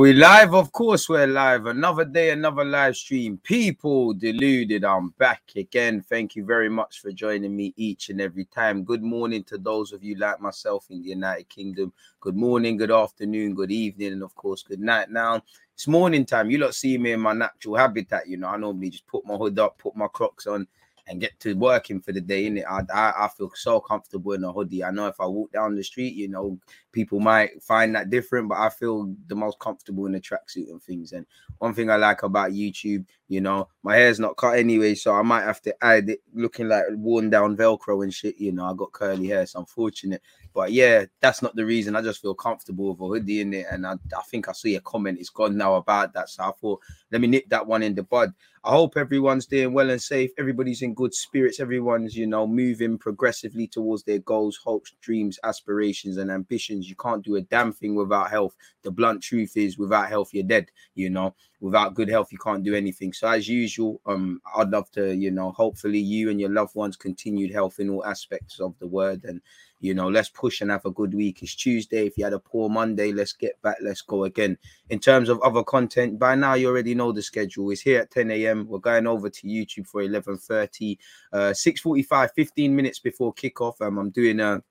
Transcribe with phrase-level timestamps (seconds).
[0.00, 0.54] we live?
[0.54, 1.66] Of course, we're live.
[1.66, 3.38] Another day, another live stream.
[3.42, 4.82] People deluded.
[4.82, 6.00] I'm back again.
[6.00, 8.82] Thank you very much for joining me each and every time.
[8.82, 11.92] Good morning to those of you like myself in the United Kingdom.
[12.20, 15.10] Good morning, good afternoon, good evening, and of course, good night.
[15.10, 15.42] Now,
[15.74, 16.50] it's morning time.
[16.50, 18.26] You lot see me in my natural habitat.
[18.26, 20.66] You know, I normally just put my hood up, put my crocs on,
[21.06, 22.46] and get to working for the day.
[22.46, 24.84] In it, I, I, I feel so comfortable in a hoodie.
[24.84, 26.58] I know if I walk down the street, you know,
[26.92, 30.82] people might find that different, but I feel the most comfortable in a tracksuit and
[30.82, 31.12] things.
[31.12, 31.26] And
[31.58, 35.22] one thing I like about YouTube, you know, my hair's not cut anyway, so I
[35.22, 38.38] might have to add it looking like worn down Velcro and shit.
[38.38, 40.22] You know, I got curly hair, so unfortunate.
[40.52, 41.94] But yeah, that's not the reason.
[41.94, 43.66] I just feel comfortable with a hoodie in it.
[43.70, 46.28] And I, I think I see a comment, it's gone now about that.
[46.28, 46.80] So I thought,
[47.12, 48.32] let me nip that one in the bud.
[48.62, 50.32] I hope everyone's doing well and safe.
[50.38, 51.60] Everybody's in good spirits.
[51.60, 56.86] Everyone's, you know, moving progressively towards their goals, hopes, dreams, aspirations, and ambitions.
[56.86, 58.54] You can't do a damn thing without health.
[58.82, 60.66] The blunt truth is, without health, you're dead.
[60.94, 63.14] You know, without good health, you can't do anything.
[63.14, 66.96] So, as usual, um, I'd love to, you know, hopefully you and your loved ones
[66.96, 69.40] continued health in all aspects of the word and
[69.80, 71.42] you know, let's push and have a good week.
[71.42, 72.06] It's Tuesday.
[72.06, 73.78] If you had a poor Monday, let's get back.
[73.82, 74.58] Let's go again.
[74.90, 77.70] In terms of other content, by now you already know the schedule.
[77.70, 78.66] It's here at 10 a.m.
[78.68, 80.98] We're going over to YouTube for 11:30,
[81.32, 83.80] uh, 6:45, 15 minutes before kickoff.
[83.80, 84.62] Um, I'm doing a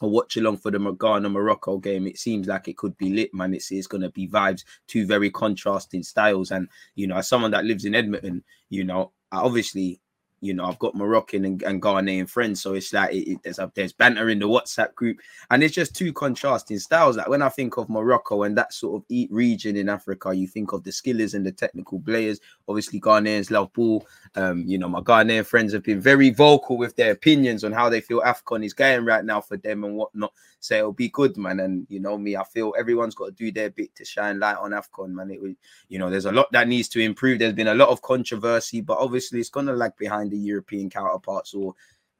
[0.00, 2.06] a watch along for the Ghana Morocco game.
[2.06, 3.54] It seems like it could be lit, man.
[3.54, 6.50] It's, it's going to be vibes, two very contrasting styles.
[6.50, 10.00] And, you know, as someone that lives in Edmonton, you know, I obviously
[10.44, 13.58] you know, I've got Moroccan and, and Ghanaian friends, so it's like it, it, there's
[13.58, 15.18] a, there's banter in the WhatsApp group,
[15.50, 17.16] and it's just two contrasting styles.
[17.16, 20.72] Like when I think of Morocco and that sort of region in Africa, you think
[20.72, 22.40] of the skillers and the technical players.
[22.68, 24.06] Obviously, Ghanaians love ball.
[24.34, 27.88] Um, you know, my Ghanaian friends have been very vocal with their opinions on how
[27.88, 30.32] they feel Afcon is going right now for them and whatnot.
[30.60, 31.60] So it'll be good, man.
[31.60, 34.56] And you know me, I feel everyone's got to do their bit to shine light
[34.56, 35.30] on Afcon, man.
[35.30, 35.40] It
[35.88, 37.38] you know, there's a lot that needs to improve.
[37.38, 41.54] There's been a lot of controversy, but obviously it's gonna lag behind the European counterparts
[41.54, 41.74] or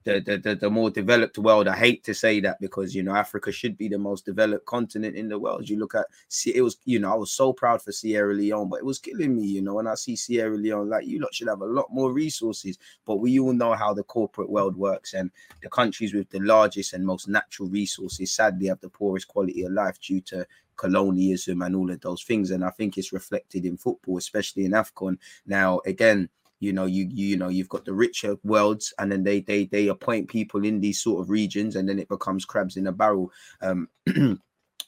[0.04, 1.66] the, the, the, the, more developed world.
[1.66, 5.16] I hate to say that because you know Africa should be the most developed continent
[5.16, 5.68] in the world.
[5.68, 6.06] You look at
[6.46, 9.34] it was you know I was so proud for Sierra Leone, but it was killing
[9.34, 9.46] me.
[9.46, 12.12] You know when I see Sierra Leone, like you lot should have a lot more
[12.12, 12.78] resources.
[13.06, 15.30] But we all know how the corporate world works, and
[15.62, 19.72] the countries with the largest and most natural resources sadly have the poorest quality of
[19.72, 20.46] life due to
[20.76, 22.50] colonialism and all of those things.
[22.50, 25.16] And I think it's reflected in football, especially in AFCON.
[25.46, 26.28] Now again
[26.60, 29.88] you know you you know you've got the richer worlds and then they they they
[29.88, 33.30] appoint people in these sort of regions and then it becomes crabs in a barrel
[33.62, 33.88] um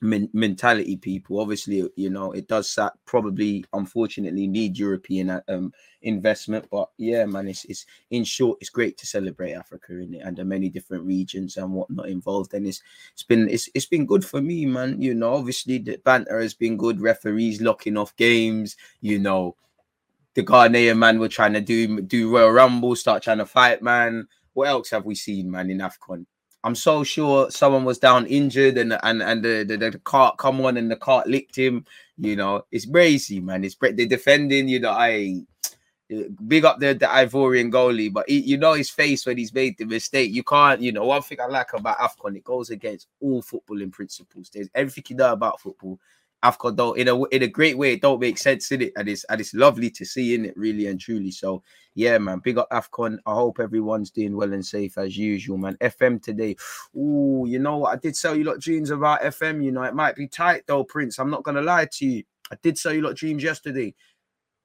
[0.02, 1.40] mentality people.
[1.40, 5.72] Obviously you know it does that probably unfortunately need european uh, um
[6.02, 10.22] investment but yeah man it's, it's in short it's great to celebrate africa in it
[10.22, 12.82] and the many different regions and whatnot involved and it's
[13.14, 15.00] it's been it's, it's been good for me man.
[15.00, 19.56] You know obviously the banter has been good referees locking off games you know
[20.36, 24.28] the Ghanaian man were trying to do do Royal Rumble, start trying to fight, man.
[24.52, 26.26] What else have we seen, man, in AFCON?
[26.62, 30.60] I'm so sure someone was down injured and and and the, the, the cart come
[30.60, 31.86] on and the cart licked him.
[32.18, 33.64] You know, it's crazy, man.
[33.64, 35.40] It's they're defending, you know, I
[36.46, 39.78] big up the, the Ivorian goalie, but he, you know his face when he's made
[39.78, 40.32] the mistake.
[40.32, 43.90] You can't, you know, one thing I like about AFCON, it goes against all footballing
[43.90, 44.50] principles.
[44.52, 45.98] There's everything you know about football.
[46.46, 47.94] AFCON don't in a in a great way.
[47.94, 50.56] It don't make sense in it, and it's and it's lovely to see in it,
[50.56, 51.30] really and truly.
[51.30, 51.62] So
[51.94, 53.18] yeah, man, big up AFCON.
[53.26, 55.76] I hope everyone's doing well and safe as usual, man.
[55.80, 56.56] FM today.
[56.96, 57.94] Oh, you know what?
[57.94, 59.64] I did sell you lot dreams about FM.
[59.64, 61.18] You know, it might be tight though, Prince.
[61.18, 62.22] I'm not gonna lie to you.
[62.50, 63.94] I did sell you lot dreams yesterday,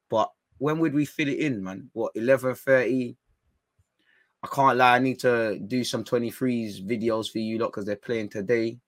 [0.09, 0.29] but
[0.59, 1.89] when would we fill it in, man?
[1.93, 3.15] What 11:30?
[4.43, 4.95] I can't lie.
[4.95, 8.79] I need to do some 23s videos for you lot because they're playing today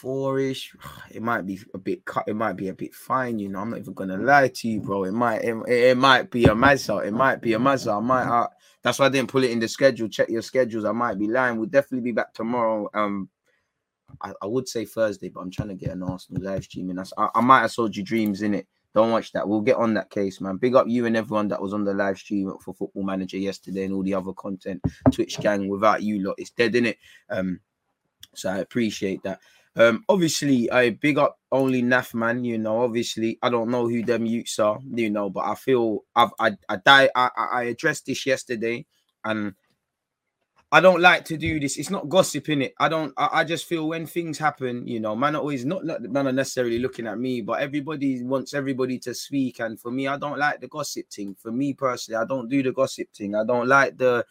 [0.00, 0.74] four-ish.
[1.10, 2.24] It might be a bit cut.
[2.26, 3.38] It might be a bit fine.
[3.38, 5.04] You know, I'm not even gonna lie to you, bro.
[5.04, 5.42] It might.
[5.42, 6.98] It, it might be a Mazda.
[6.98, 7.92] It might be a Mazda.
[7.92, 8.24] I might.
[8.24, 8.48] Uh,
[8.82, 10.08] that's why I didn't put it in the schedule.
[10.08, 10.84] Check your schedules.
[10.84, 11.56] I might be lying.
[11.56, 12.88] We'll definitely be back tomorrow.
[12.92, 13.28] Um,
[14.20, 16.96] I, I would say Thursday, but I'm trying to get an Arsenal live streaming.
[16.96, 18.66] That's, I, I might have sold you dreams in it.
[18.94, 19.46] Don't watch that.
[19.46, 20.56] We'll get on that case, man.
[20.56, 23.84] Big up you and everyone that was on the live stream for Football Manager yesterday
[23.84, 24.80] and all the other content.
[25.12, 26.98] Twitch gang, without you lot, it's dead in it.
[27.28, 27.60] Um,
[28.34, 29.40] so I appreciate that.
[29.76, 32.44] Um, obviously, I big up only Naf man.
[32.44, 34.78] You know, obviously, I don't know who them youths are.
[34.90, 37.10] You know, but I feel I've I I die.
[37.14, 38.86] I I addressed this yesterday,
[39.24, 39.54] and
[40.72, 41.76] I don't like to do this.
[41.76, 42.74] It's not gossip in it.
[42.80, 43.12] I don't.
[43.16, 46.80] I, I, just feel when things happen, you know, man, always not man are necessarily
[46.80, 49.60] looking at me, but everybody wants everybody to speak.
[49.60, 51.36] And for me, I don't like the gossip thing.
[51.38, 53.36] For me personally, I don't do the gossip thing.
[53.36, 54.24] I don't like the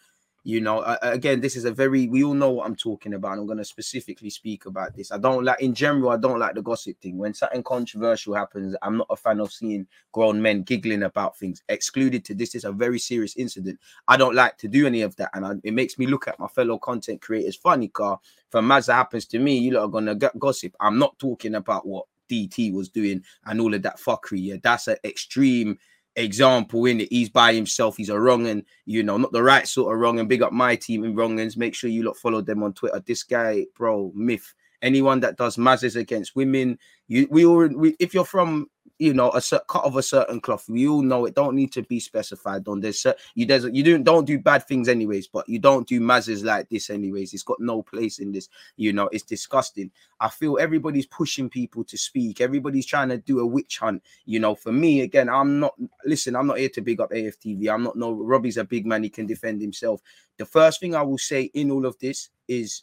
[0.46, 3.32] you know, uh, again, this is a very we all know what I'm talking about.
[3.32, 5.10] I'm going to specifically speak about this.
[5.10, 7.18] I don't like, in general, I don't like the gossip thing.
[7.18, 11.64] When something controversial happens, I'm not a fan of seeing grown men giggling about things.
[11.68, 13.80] Excluded to this is a very serious incident.
[14.06, 16.38] I don't like to do any of that, and I, it makes me look at
[16.38, 17.88] my fellow content creators funny.
[17.88, 18.20] Car
[18.52, 20.76] for Mazda happens to me, you lot are gonna get gossip.
[20.78, 24.44] I'm not talking about what DT was doing and all of that fuckery.
[24.44, 25.76] Yeah, that's an extreme
[26.16, 27.08] example in it.
[27.10, 27.96] He's by himself.
[27.96, 30.18] He's a wrong and you know not the right sort of wrong.
[30.18, 31.56] And big up my team in wrongans.
[31.56, 33.02] Make sure you lot follow them on Twitter.
[33.06, 34.54] This guy, bro, myth.
[34.82, 36.78] Anyone that does mazes against women,
[37.08, 38.68] you we all we, if you're from
[38.98, 40.68] you know a cut of a certain cloth.
[40.68, 41.34] We all know it.
[41.34, 43.06] Don't need to be specified on this.
[43.34, 46.68] You there's you don't don't do bad things anyways but you don't do mazes like
[46.68, 47.34] this anyways.
[47.34, 49.08] It's got no place in this you know.
[49.12, 49.90] It's disgusting.
[50.20, 52.40] I feel everybody's pushing people to speak.
[52.40, 54.54] Everybody's trying to do a witch hunt you know.
[54.54, 57.96] For me again i'm not listen i'm not here to big up aftv i'm not
[57.96, 59.02] no robbie's a big man.
[59.02, 60.00] He can defend himself.
[60.38, 62.82] The first thing i will say in all of this is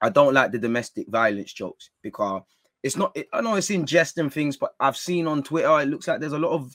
[0.00, 2.42] i don't like the domestic violence jokes because
[2.82, 3.12] it's not.
[3.14, 6.32] It, I know it's ingesting things, but I've seen on Twitter it looks like there's
[6.32, 6.74] a lot of,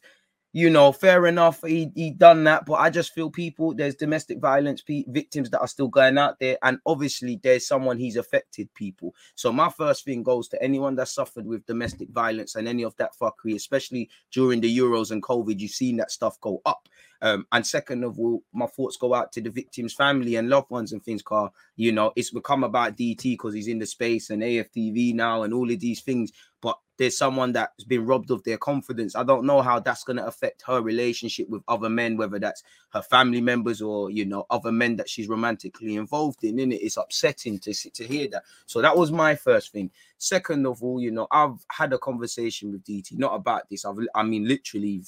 [0.53, 1.61] you know, fair enough.
[1.65, 5.67] He he done that, but I just feel people there's domestic violence victims that are
[5.67, 9.15] still going out there, and obviously there's someone he's affected people.
[9.35, 12.95] So my first thing goes to anyone that suffered with domestic violence and any of
[12.97, 15.59] that fuckery, especially during the Euros and COVID.
[15.59, 16.89] You've seen that stuff go up.
[17.23, 20.71] Um, and second of all, my thoughts go out to the victim's family and loved
[20.71, 21.21] ones and things.
[21.21, 25.43] Car, you know, it's become about DT because he's in the space and AFTV now
[25.43, 26.31] and all of these things.
[26.61, 29.15] But there's someone that's been robbed of their confidence.
[29.15, 32.63] I don't know how that's going to affect her relationship with other men, whether that's
[32.93, 36.59] her family members or you know other men that she's romantically involved in.
[36.59, 38.43] In it, it's upsetting to to hear that.
[38.67, 39.89] So that was my first thing.
[40.17, 43.83] Second of all, you know, I've had a conversation with DT, not about this.
[43.83, 45.03] I've, I mean, literally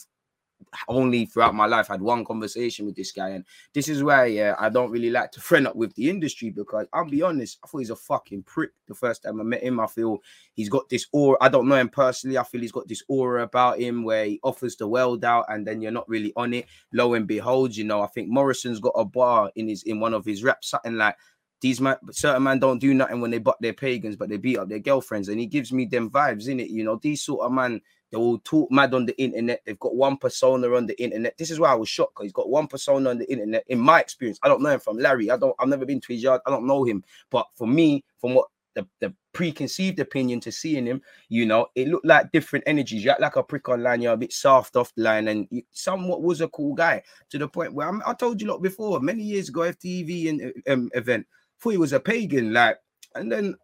[0.87, 4.55] only throughout my life had one conversation with this guy, and this is why yeah,
[4.59, 7.67] I don't really like to friend up with the industry because I'll be honest, I
[7.67, 9.79] thought he's a fucking prick the first time I met him.
[9.79, 10.19] I feel
[10.53, 11.37] he's got this aura.
[11.41, 12.37] I don't know him personally.
[12.37, 15.65] I feel he's got this aura about him where he offers the world out, and
[15.65, 16.65] then you're not really on it.
[16.91, 20.13] Lo and behold, you know, I think Morrison's got a bar in his in one
[20.13, 21.15] of his raps, something like
[21.61, 24.57] these man, certain man don't do nothing when they butt their pagans, but they beat
[24.57, 26.69] up their girlfriends, and he gives me them vibes in it.
[26.69, 27.79] You know, these sort of man
[28.13, 29.63] they will talk mad on the internet.
[29.65, 31.35] They've got one persona on the internet.
[31.35, 33.63] This is why I was shocked because he's got one persona on the internet.
[33.69, 35.31] In my experience, I don't know him from Larry.
[35.31, 35.55] I don't.
[35.57, 36.41] I've never been to his yard.
[36.45, 37.03] I don't know him.
[37.31, 41.87] But for me, from what the, the preconceived opinion to seeing him, you know, it
[41.87, 43.03] looked like different energies.
[43.03, 45.63] You act like a prick online, you're a bit soft off the line, and you
[45.71, 47.01] somewhat was a cool guy
[47.31, 50.53] to the point where I'm, i told you lot before, many years ago, FTV and
[50.67, 51.25] um, event,
[51.59, 52.77] thought he was a pagan, like,
[53.15, 53.55] and then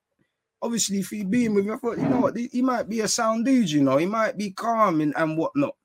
[0.62, 3.08] obviously, if he being with me, I thought, you know what, he might be a
[3.08, 5.76] sound dude, you know, he might be calm and, and whatnot,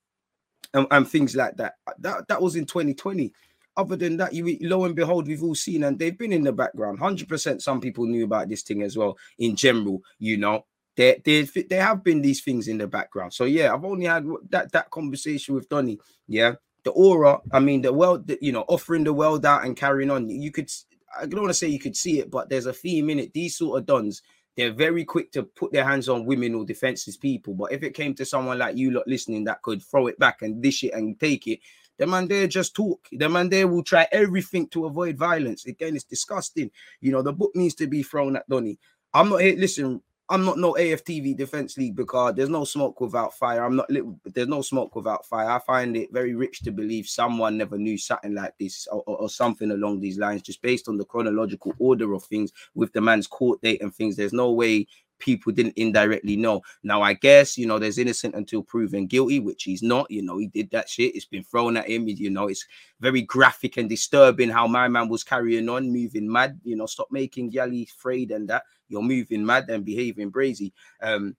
[0.73, 1.75] and, and things like that.
[1.99, 3.33] That that was in 2020.
[3.77, 6.53] Other than that, you lo and behold, we've all seen, and they've been in the
[6.53, 7.01] background.
[7.01, 9.17] Hundred percent, some people knew about this thing as well.
[9.39, 10.65] In general, you know,
[10.97, 13.35] there, there, there have been these things in the background.
[13.35, 15.99] So yeah, I've only had that that conversation with Donny.
[16.29, 16.55] Yeah,
[16.85, 17.41] the aura.
[17.53, 18.31] I mean, the world.
[18.41, 20.29] You know, offering the world out and carrying on.
[20.29, 20.71] You could.
[21.17, 23.33] I don't want to say you could see it, but there's a theme in it.
[23.33, 24.23] These sort of dons
[24.57, 27.55] they're very quick to put their hands on women or defenseless people.
[27.55, 30.43] But if it came to someone like you lot listening that could throw it back
[30.43, 31.61] and dish it and take it,
[31.99, 33.07] the man there just talk.
[33.13, 35.67] The man there will try everything to avoid violence.
[35.67, 36.71] Again, it's disgusting.
[37.01, 38.79] You know, the book needs to be thrown at Donny.
[39.13, 39.57] I'm not here.
[39.57, 40.03] Listen,
[40.35, 43.65] I'm not no AFTV Defense League because there's no smoke without fire.
[43.65, 43.87] I'm not
[44.25, 45.49] there's no smoke without fire.
[45.49, 49.17] I find it very rich to believe someone never knew something like this or, or,
[49.19, 53.01] or, something along these lines, just based on the chronological order of things with the
[53.01, 54.17] man's court date and things.
[54.17, 54.89] There's no way
[55.25, 56.61] people didn't indirectly know.
[56.83, 60.11] Now, I guess, you know, there's innocent until proven guilty, which he's not.
[60.11, 61.17] You know, he did that shit.
[61.17, 62.07] It's been thrown at him.
[62.07, 62.67] You know, it's
[63.01, 66.61] very graphic and disturbing how my man was carrying on, moving mad.
[66.63, 70.73] You know, stop making Yali afraid and that you're moving mad and behaving brazy.
[71.01, 71.35] Um,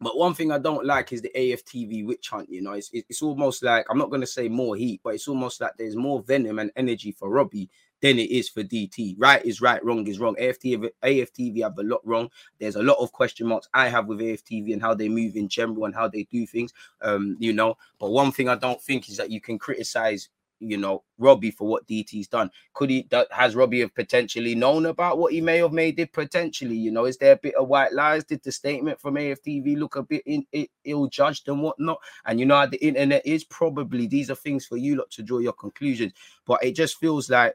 [0.00, 2.48] but one thing I don't like is the AFTV witch hunt.
[2.48, 5.28] You know, it's it's almost like I'm not going to say more heat, but it's
[5.28, 7.68] almost like there's more venom and energy for Robbie
[8.00, 9.14] than it is for DT.
[9.18, 10.36] Right is right, wrong is wrong.
[10.36, 12.30] AFTV, AFTV have a lot wrong.
[12.58, 15.48] There's a lot of question marks I have with AFTV and how they move in
[15.48, 16.72] general and how they do things.
[17.00, 20.28] Um, you know, but one thing I don't think is that you can criticize
[20.60, 22.50] you know Robbie for what DT's done.
[22.74, 26.76] Could he has Robbie have potentially known about what he may have made it potentially?
[26.76, 28.24] You know, is there a bit of white lies?
[28.24, 31.98] Did the statement from AFTV look a bit in, in, ill judged and whatnot?
[32.26, 35.22] And you know how the internet is probably these are things for you lot to
[35.22, 36.12] draw your conclusions,
[36.46, 37.54] but it just feels like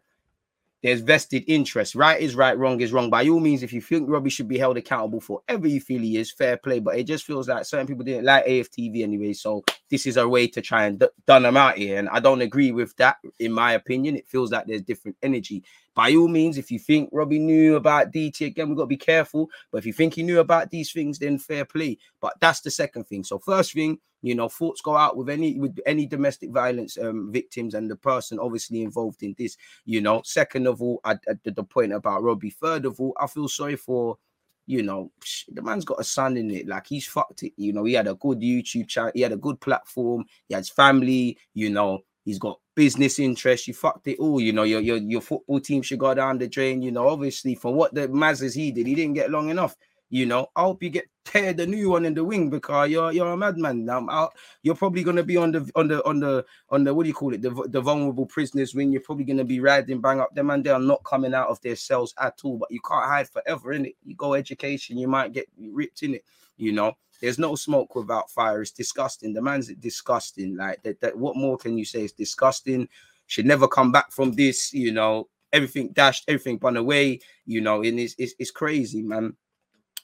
[0.84, 1.96] there's vested interest.
[1.96, 3.10] Right is right, wrong is wrong.
[3.10, 6.02] By all means, if you think Robbie should be held accountable for whatever you feel
[6.02, 6.80] he is, fair play.
[6.80, 9.32] But it just feels like certain people didn't like AFTV anyway.
[9.32, 11.98] So this is a way to try and d- done them out here.
[11.98, 14.18] And I don't agree with that, in my opinion.
[14.18, 15.64] It feels like there's different energy.
[15.96, 18.98] By all means, if you think Robbie knew about DT again, we've got to be
[18.98, 19.50] careful.
[19.72, 21.98] But if you think he knew about these things, then fair play.
[22.20, 23.24] But that's the second thing.
[23.24, 27.32] So first thing, you know, thoughts go out with any with any domestic violence um,
[27.32, 29.58] victims and the person obviously involved in this.
[29.86, 32.50] You know, second of all, I the point about Robbie.
[32.50, 34.18] Third of all, I feel sorry for
[34.66, 35.12] you know,
[35.52, 36.68] the man's got a son in it.
[36.68, 37.52] Like he's fucked it.
[37.58, 40.70] You know, he had a good YouTube channel, he had a good platform, he has
[40.70, 43.68] family, you know, he's got business interests.
[43.68, 44.40] You fucked it all.
[44.40, 46.82] You know, your your your football team should go down the drain.
[46.82, 49.76] You know, obviously, for what the Mazes he did, he didn't get long enough.
[50.14, 53.12] You know, I hope you get teared the new one in the wing because you're
[53.12, 53.84] you're a madman.
[53.84, 57.02] Now out, you're probably gonna be on the on the on the on the what
[57.02, 57.42] do you call it?
[57.42, 58.92] The, the vulnerable prisoners wing.
[58.92, 61.76] You're probably gonna be riding bang up them and they're not coming out of their
[61.76, 62.60] cells at all.
[62.60, 63.96] But you can't hide forever in it.
[64.04, 66.26] You go education, you might get ripped in it.
[66.58, 68.62] You know, there's no smoke without fire.
[68.62, 69.34] It's disgusting.
[69.34, 70.56] The man's disgusting.
[70.56, 72.04] Like that, that what more can you say?
[72.04, 72.88] It's disgusting.
[73.26, 75.30] Should never come back from this, you know.
[75.52, 79.36] Everything dashed, everything run away, you know, and it's, it's, it's crazy, man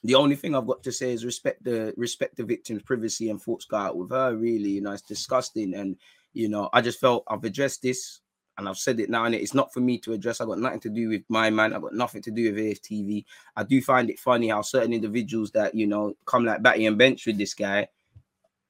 [0.02, 3.40] the only thing I've got to say is respect the respect the victim's privacy and
[3.40, 4.34] thoughts go out with her.
[4.36, 5.96] Really, you know, it's disgusting, and
[6.32, 8.20] you know, I just felt I've addressed this
[8.56, 10.40] and I've said it now, and it's not for me to address.
[10.40, 11.72] I've got nothing to do with my man.
[11.72, 13.24] I've got nothing to do with AFTV.
[13.56, 16.98] I do find it funny how certain individuals that you know come like Batty and
[16.98, 17.88] Bench with this guy,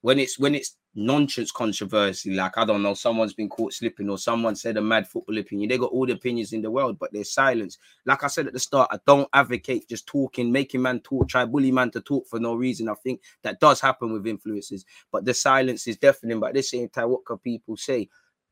[0.01, 2.32] when it's when it's nonsense controversy.
[2.32, 5.68] Like, I don't know, someone's been caught slipping or someone said a mad football opinion.
[5.68, 7.78] They got all the opinions in the world, but they're silence.
[8.06, 11.44] Like I said at the start, I don't advocate just talking, making man talk, try
[11.44, 12.88] bully man to talk for no reason.
[12.88, 16.40] I think that does happen with influences, but the silence is deafening.
[16.40, 18.09] But at the same time, what can people say?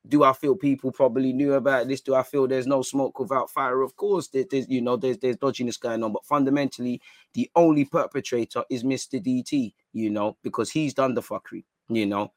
[0.07, 2.01] do I feel people probably knew about this?
[2.01, 3.83] Do I feel there's no smoke without fire?
[3.83, 7.03] Of course, there's, there's you know there's there's dodginess going on, but fundamentally,
[7.35, 9.23] the only perpetrator is Mr.
[9.23, 9.75] DT.
[9.93, 11.65] You know because he's done the fuckery.
[11.89, 12.33] You know,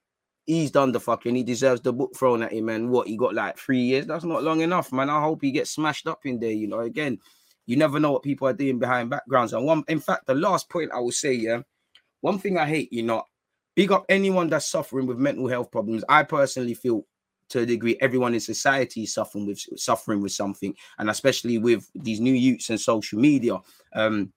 [0.46, 1.36] he's done the fucking.
[1.36, 2.70] He deserves the book thrown at him.
[2.70, 4.06] And what he got like three years?
[4.06, 5.10] That's not long enough, man.
[5.10, 6.52] I hope he gets smashed up in there.
[6.52, 7.20] You know, again,
[7.66, 9.54] you never know what people are doing behind backgrounds.
[9.54, 11.62] And one, in fact, the last point I will say, yeah,
[12.22, 13.24] one thing I hate, you know,
[13.76, 16.04] big up anyone that's suffering with mental health problems.
[16.10, 17.06] I personally feel
[17.52, 21.90] to a degree everyone in society is suffering with suffering with something and especially with
[21.94, 23.58] these new youths and social media
[23.94, 24.32] um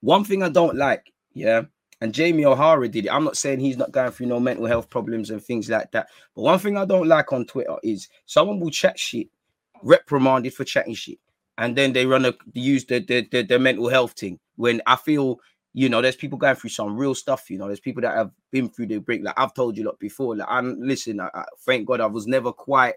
[0.00, 1.62] one thing i don't like yeah
[2.02, 3.10] and Jamie O'Hara did it.
[3.10, 6.08] I'm not saying he's not going through no mental health problems and things like that.
[6.34, 9.28] But one thing I don't like on Twitter is someone will chat shit,
[9.84, 11.18] reprimanded for chatting shit,
[11.58, 14.40] and then they run a use the the, the, the mental health thing.
[14.56, 15.38] When I feel
[15.74, 17.48] you know, there's people going through some real stuff.
[17.48, 19.22] You know, there's people that have been through the break.
[19.22, 20.36] Like I've told you a lot before.
[20.36, 21.20] Like I'm listen.
[21.20, 22.94] I, I, thank God I was never quite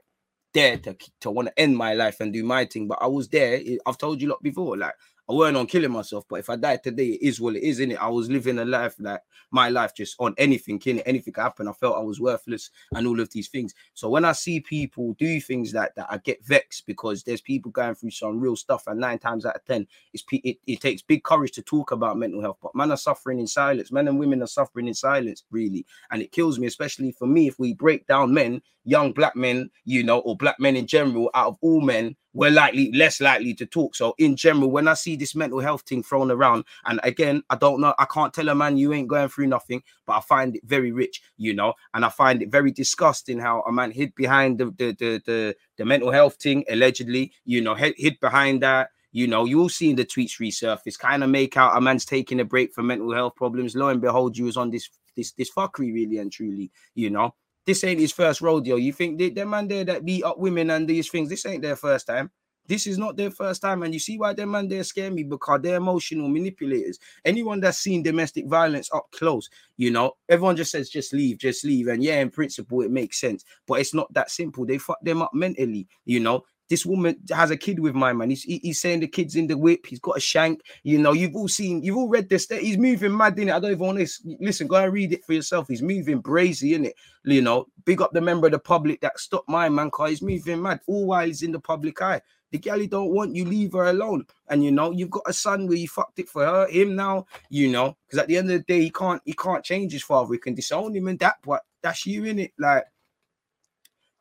[0.53, 3.29] there to to want to end my life and do my thing, but I was
[3.29, 3.62] there.
[3.85, 4.75] I've told you a lot before.
[4.77, 4.95] Like
[5.27, 7.79] I weren't on killing myself, but if I died today, it is what it is,
[7.79, 8.01] in it.
[8.01, 11.67] I was living a life like my life just on anything, can anything can happen.
[11.67, 13.74] I felt I was worthless and all of these things.
[13.96, 17.72] So when I see people do things like that, I get vexed because there's people
[17.72, 21.01] going through some real stuff, and nine times out of ten, it's it, it takes
[21.01, 22.58] big courage to talk about mental health.
[22.62, 23.91] But men are suffering in silence.
[23.91, 27.48] Men and women are suffering in silence, really, and it kills me, especially for me.
[27.48, 31.32] If we break down men, young black men, you know, or black men in general,
[31.34, 33.96] out of all men, we're likely less likely to talk.
[33.96, 37.56] So in general, when I see this mental health thing thrown around, and again, I
[37.56, 40.56] don't know, I can't tell a man you ain't going through nothing, but I find
[40.56, 44.13] it very rich, you know, and I find it very disgusting how a man hid
[44.15, 48.89] behind the the the the, the mental health thing allegedly, you know, hid, behind that.
[49.13, 52.42] You know, you'll see in the tweets resurface, kind of make out a man's taking
[52.42, 53.74] a break from mental health problems.
[53.74, 57.34] Lo and behold, you was on this this this fuckery really and truly, you know
[57.65, 58.75] this ain't his first rodeo.
[58.75, 61.62] You think the, the man there that beat up women and these things, this ain't
[61.62, 62.31] their first time.
[62.67, 65.24] This is not their first time, and you see why them man there scare me
[65.24, 66.98] because they're emotional manipulators.
[67.24, 71.63] Anyone that's seen domestic violence up close, you know, everyone just says just leave, just
[71.63, 74.65] leave, and yeah, in principle it makes sense, but it's not that simple.
[74.65, 76.43] They fuck them up mentally, you know.
[76.69, 78.31] This woman has a kid with my man.
[78.31, 79.86] He's he's saying the kid's in the whip.
[79.86, 80.62] He's got a shank.
[80.84, 82.48] You know, you've all seen, you've all read this.
[82.50, 83.53] He's moving mad in it.
[83.53, 84.67] I don't even want to listen.
[84.67, 85.67] Go and read it for yourself.
[85.67, 86.95] He's moving brazy in it.
[87.24, 90.07] You know, big up the member of the public that stopped my man car.
[90.07, 92.22] He's moving mad all while he's in the public eye.
[92.51, 94.25] The galley don't want you, leave her alone.
[94.48, 97.25] And you know, you've got a son where you fucked it for her, him now,
[97.50, 100.03] you know, because at the end of the day, he can't he can't change his
[100.03, 100.34] father.
[100.34, 102.53] He can disown him and that, but that's you in it.
[102.57, 102.86] Like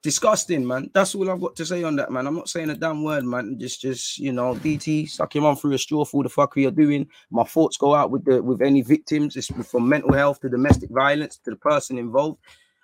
[0.04, 0.90] disgusting, man.
[0.92, 2.26] That's all I've got to say on that, man.
[2.26, 3.58] I'm not saying a damn word, man.
[3.58, 6.70] Just, just you know, DT, suck him on through a straw for the fuck you're
[6.70, 7.08] doing.
[7.30, 9.34] My thoughts go out with the with any victims.
[9.34, 12.38] It's from mental health to domestic violence to the person involved.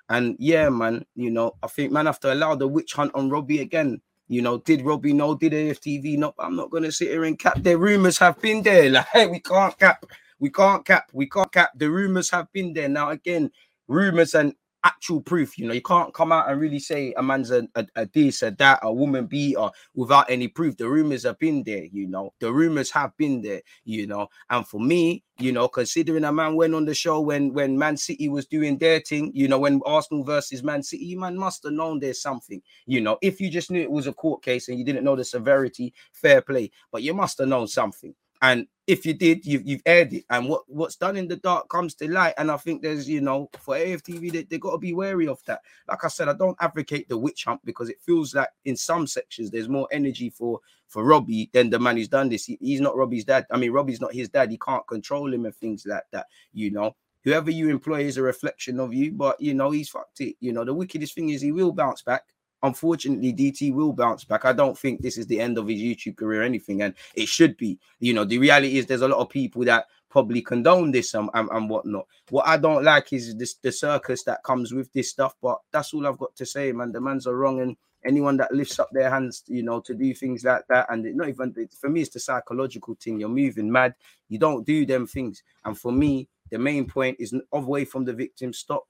[0.08, 3.28] And yeah, man, you know, I think man have to allow the witch hunt on
[3.28, 4.00] Robbie again.
[4.26, 5.34] You know, did Robbie know?
[5.34, 6.34] Did AFTV know?
[6.38, 7.58] I'm not gonna sit here and cap.
[7.58, 8.90] Their rumors have been there.
[9.14, 10.06] Like we can't cap.
[10.38, 11.10] We can't cap.
[11.12, 11.72] We can't cap.
[11.76, 12.88] The rumors have been there.
[12.88, 13.50] Now again,
[13.88, 15.58] rumors and actual proof.
[15.58, 18.42] You know, you can't come out and really say a man's a, a, a this,
[18.42, 20.76] a that, a woman beater without any proof.
[20.76, 22.32] The rumors have been there, you know.
[22.40, 24.28] The rumors have been there, you know.
[24.48, 27.96] And for me, you know, considering a man went on the show when when Man
[27.96, 31.72] City was doing their thing, you know, when Arsenal versus Man City, man must have
[31.72, 33.18] known there's something, you know.
[33.22, 35.94] If you just knew it was a court case and you didn't know the severity,
[36.12, 38.14] fair play, but you must have known something.
[38.42, 40.24] And if you did, you've, you've aired it.
[40.30, 42.34] And what, what's done in the dark comes to light.
[42.36, 45.40] And I think there's, you know, for AFTV, they, they got to be wary of
[45.46, 45.60] that.
[45.88, 49.06] Like I said, I don't advocate the witch hunt because it feels like in some
[49.06, 52.46] sections there's more energy for for Robbie than the man who's done this.
[52.46, 53.46] He, he's not Robbie's dad.
[53.52, 54.50] I mean, Robbie's not his dad.
[54.50, 56.96] He can't control him and things like that, you know.
[57.22, 60.34] Whoever you employ is a reflection of you, but you know, he's fucked it.
[60.40, 62.24] You know, the wickedest thing is he will bounce back
[62.62, 64.44] unfortunately, DT will bounce back.
[64.44, 67.28] I don't think this is the end of his YouTube career or anything, and it
[67.28, 67.78] should be.
[67.98, 71.30] You know, the reality is there's a lot of people that probably condone this and,
[71.34, 72.06] and, and whatnot.
[72.30, 75.94] What I don't like is this the circus that comes with this stuff, but that's
[75.94, 76.92] all I've got to say, man.
[76.92, 80.14] The man's are wrong, and anyone that lifts up their hands, you know, to do
[80.14, 83.20] things like that, and it, not even for me, it's the psychological thing.
[83.20, 83.94] You're moving mad,
[84.28, 88.12] you don't do them things, and for me, the main point is away from the
[88.12, 88.52] victim.
[88.52, 88.84] Stop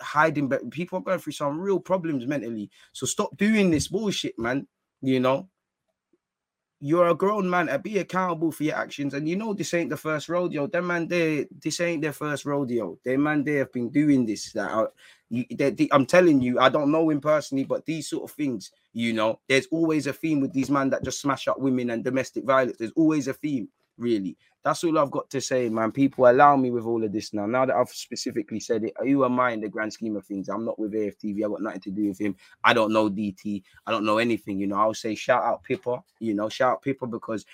[0.00, 2.70] hiding, but people are going through some real problems mentally.
[2.92, 4.66] So stop doing this bullshit, man.
[5.02, 5.48] You know,
[6.80, 9.12] you're a grown man and be accountable for your actions.
[9.14, 10.66] And you know, this ain't the first rodeo.
[10.66, 12.98] Them man, they this ain't their first rodeo.
[13.04, 14.52] They man, they have been doing this.
[14.52, 14.92] That are,
[15.28, 18.34] you, they, they, I'm telling you, I don't know him personally, but these sort of
[18.34, 21.90] things, you know, there's always a theme with these men that just smash up women
[21.90, 22.78] and domestic violence.
[22.78, 23.68] There's always a theme
[24.00, 24.36] really.
[24.62, 25.90] That's all I've got to say, man.
[25.90, 27.46] People allow me with all of this now.
[27.46, 30.50] Now that I've specifically said it, who am I in the grand scheme of things?
[30.50, 31.44] I'm not with AFTV.
[31.44, 32.36] I got nothing to do with him.
[32.62, 33.62] I don't know DT.
[33.86, 34.58] I don't know anything.
[34.58, 36.02] You know, I'll say shout out Pippa.
[36.18, 37.46] You know, shout out Pippa because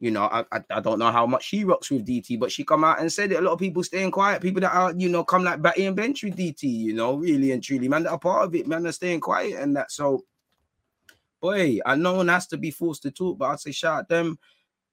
[0.00, 2.64] you know, I, I, I don't know how much she rocks with DT, but she
[2.64, 3.38] come out and said it.
[3.38, 4.40] A lot of people staying quiet.
[4.40, 7.50] People that are, you know, come like Batty and Bench with DT, you know, really
[7.52, 9.90] and truly, man, that are part of it, man, they're staying quiet and that.
[9.90, 10.24] So,
[11.40, 14.08] boy, I know one has to be forced to talk, but I'd say shout out
[14.08, 14.38] them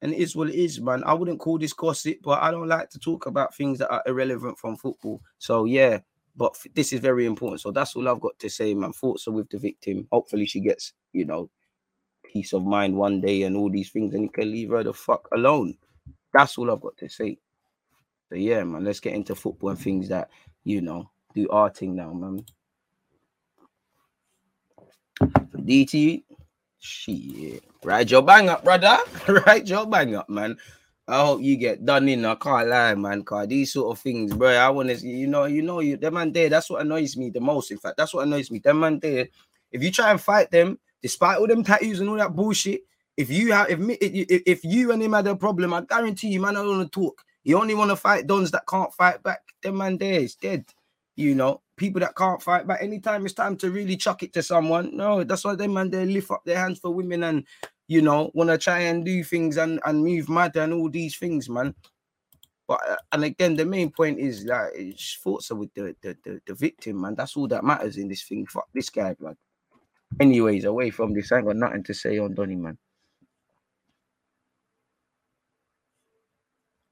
[0.05, 1.03] and it is what it is, man.
[1.03, 4.03] I wouldn't call this gossip, but I don't like to talk about things that are
[4.05, 5.19] irrelevant from football.
[5.39, 5.97] So yeah,
[6.35, 7.61] but this is very important.
[7.61, 8.93] So that's all I've got to say, man.
[8.93, 10.07] Thoughts are with the victim.
[10.11, 11.49] Hopefully she gets, you know,
[12.23, 14.93] peace of mind one day and all these things, and you can leave her the
[14.93, 15.75] fuck alone.
[16.31, 17.39] That's all I've got to say.
[18.29, 20.29] So yeah, man, let's get into football and things that
[20.63, 22.45] you know do our thing now, man.
[25.19, 26.25] DT,
[26.79, 27.63] Shit.
[27.83, 28.97] Right, your bang up, brother.
[29.45, 30.57] right, your bang up, man.
[31.07, 32.25] I hope you get done in.
[32.25, 33.23] I can't lie, man.
[33.23, 34.49] Cause these sort of things, bro.
[34.49, 36.49] I want to, you know, you know, you the man there.
[36.49, 37.71] That's what annoys me the most.
[37.71, 38.59] In fact, that's what annoys me.
[38.59, 39.27] Them man there.
[39.71, 42.81] If you try and fight them, despite all them tattoos and all that bullshit,
[43.17, 46.41] if you have, if if, if you and him had a problem, I guarantee you,
[46.41, 47.23] man, I don't want to talk.
[47.43, 49.41] You only want to fight dons that can't fight back.
[49.61, 50.65] Them man there is dead.
[51.15, 52.81] You know, people that can't fight back.
[52.81, 56.05] Anytime it's time to really chuck it to someone, no, that's why them man they
[56.05, 57.45] lift up their hands for women and
[57.87, 61.17] you know want to try and do things and and move mad and all these
[61.17, 61.73] things, man.
[62.67, 66.17] But uh, and again, the main point is like it's thoughts are with the, the
[66.23, 67.15] the, the victim, man.
[67.15, 68.45] That's all that matters in this thing.
[68.47, 69.37] Fuck this guy, blood.
[70.19, 72.77] Anyways, away from this, I ain't got nothing to say on Donny, man.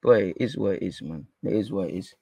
[0.02, 1.28] Boy, it is what it is, man.
[1.44, 2.14] It is what it is.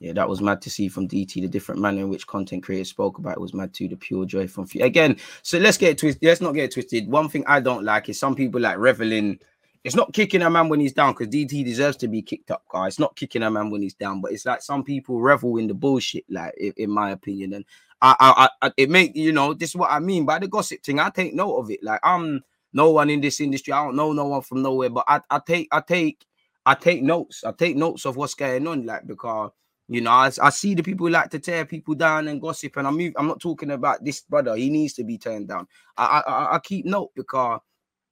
[0.00, 2.90] Yeah, that was mad to see from DT the different manner in which content creators
[2.90, 3.88] spoke about it was mad too.
[3.88, 5.16] The pure joy from again.
[5.42, 6.22] So let's get twisted.
[6.22, 7.08] Let's not get twisted.
[7.08, 9.40] One thing I don't like is some people like reveling.
[9.82, 12.64] It's not kicking a man when he's down because DT deserves to be kicked up,
[12.70, 12.92] guys.
[12.92, 15.66] It's not kicking a man when he's down, but it's like some people revel in
[15.66, 17.54] the bullshit, like in, in my opinion.
[17.54, 17.64] And
[18.00, 20.82] I, I, I, it make you know this is what I mean by the gossip
[20.84, 21.00] thing.
[21.00, 21.82] I take note of it.
[21.82, 23.72] Like I'm no one in this industry.
[23.72, 26.24] I don't know no one from nowhere, but I, I take, I take,
[26.66, 27.42] I take notes.
[27.44, 29.50] I take notes of what's going on, like because
[29.88, 32.86] you know, I, I see the people like to tear people down and gossip, and
[32.86, 34.54] I'm I'm not talking about this brother.
[34.54, 35.66] He needs to be turned down.
[35.96, 37.60] I I, I keep note because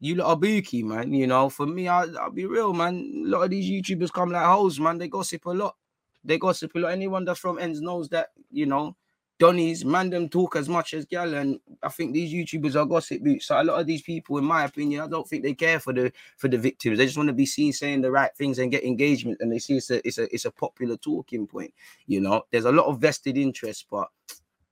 [0.00, 1.12] you lot are bookie, man.
[1.12, 3.24] You know, for me, I, I'll be real, man.
[3.26, 4.98] A lot of these YouTubers come like hoes, man.
[4.98, 5.76] They gossip a lot.
[6.24, 6.92] They gossip a lot.
[6.92, 8.96] Anyone that's from ends knows that, you know,
[9.38, 13.22] Donny's man them talk as much as gal, and I think these YouTubers are gossip
[13.22, 13.46] boots.
[13.46, 15.92] So a lot of these people, in my opinion, I don't think they care for
[15.92, 16.96] the for the victims.
[16.96, 19.58] They just want to be seen saying the right things and get engagement, and they
[19.58, 21.74] see it's a it's a it's a popular talking point.
[22.06, 24.08] You know, there's a lot of vested interest, but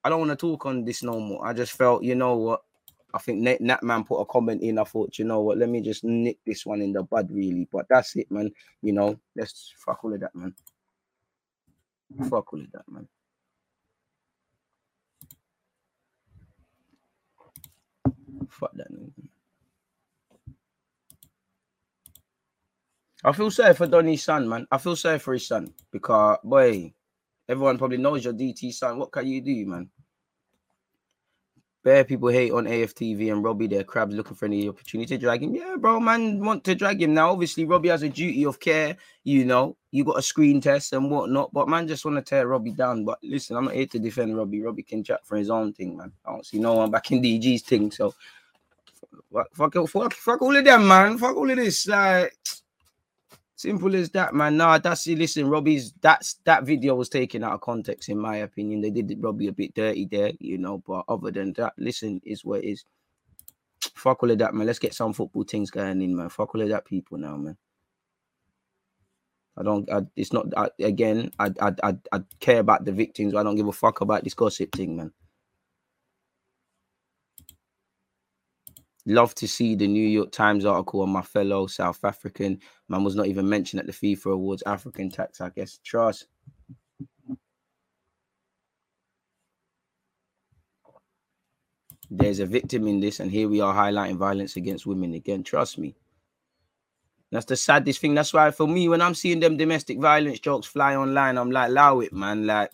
[0.05, 1.46] I don't want to talk on this no more.
[1.46, 2.62] I just felt, you know what,
[3.14, 4.79] I think Nat, Nat man put a comment in.
[4.79, 7.66] I thought, you know what, let me just nick this one in the bud, really.
[7.72, 8.50] But that's it, man.
[8.83, 10.55] You know, let's fuck all of that, man.
[12.29, 13.09] Fuck all of that, man.
[18.50, 18.90] Fuck that.
[18.90, 19.12] Man.
[23.24, 24.66] I feel sorry for Donny's son, man.
[24.70, 26.92] I feel sorry for his son because, boy,
[27.48, 28.98] everyone probably knows your DT son.
[28.98, 29.90] What can you do, man?
[31.85, 35.42] Bare people hate on AFTV and Robbie, their crabs looking for any opportunity to drag
[35.42, 35.55] him.
[35.55, 37.12] Yeah, bro, man, want to drag him.
[37.12, 38.97] Now, obviously, Robbie has a duty of care.
[39.23, 42.49] You know, you got a screen test and whatnot, but man, just want to tear
[42.49, 43.05] Robbie down.
[43.05, 44.62] But listen, I'm not here to defend Robbie.
[44.62, 46.11] Robbie can chat for his own thing, man.
[46.25, 47.90] I don't see no one back in DT's thing.
[47.90, 48.14] So,
[49.31, 51.18] fuck, fuck, fuck, fuck all of them, man.
[51.18, 51.87] Fuck all of this.
[51.87, 52.35] Like,
[53.57, 54.57] Simple as that, man.
[54.57, 55.19] Nah, that's it.
[55.19, 58.81] Listen, Robbie's that's that video was taken out of context, in my opinion.
[58.81, 60.83] They did Robbie a bit dirty there, you know.
[60.87, 62.85] But other than that, listen, is what is.
[63.95, 64.67] Fuck all of that, man.
[64.67, 66.31] Let's get some football things going in, man.
[66.31, 67.57] Fuck all of that, people now, man.
[69.57, 69.90] I don't.
[69.90, 70.47] I, it's not.
[70.57, 73.35] I, again, I, I I I care about the victims.
[73.37, 75.12] I don't give a fuck about this gossip thing, man.
[79.07, 82.59] Love to see the New York Times article on my fellow South African.
[82.88, 84.62] Man was not even mentioned at the FIFA Awards.
[84.64, 85.79] African tax, I guess.
[85.85, 86.27] Trust.
[92.11, 95.43] There's a victim in this, and here we are highlighting violence against women again.
[95.43, 95.97] Trust me.
[97.31, 98.14] That's the saddest thing.
[98.14, 101.69] That's why for me, when I'm seeing them domestic violence jokes fly online, I'm like,
[101.69, 102.47] allow it, man.
[102.47, 102.71] Like,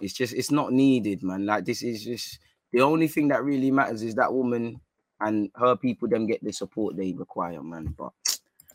[0.00, 1.46] it's just, it's not needed, man.
[1.46, 2.40] Like, this is just
[2.72, 4.80] the only thing that really matters is that woman
[5.20, 7.94] and her people them get the support they require, man.
[7.96, 8.12] But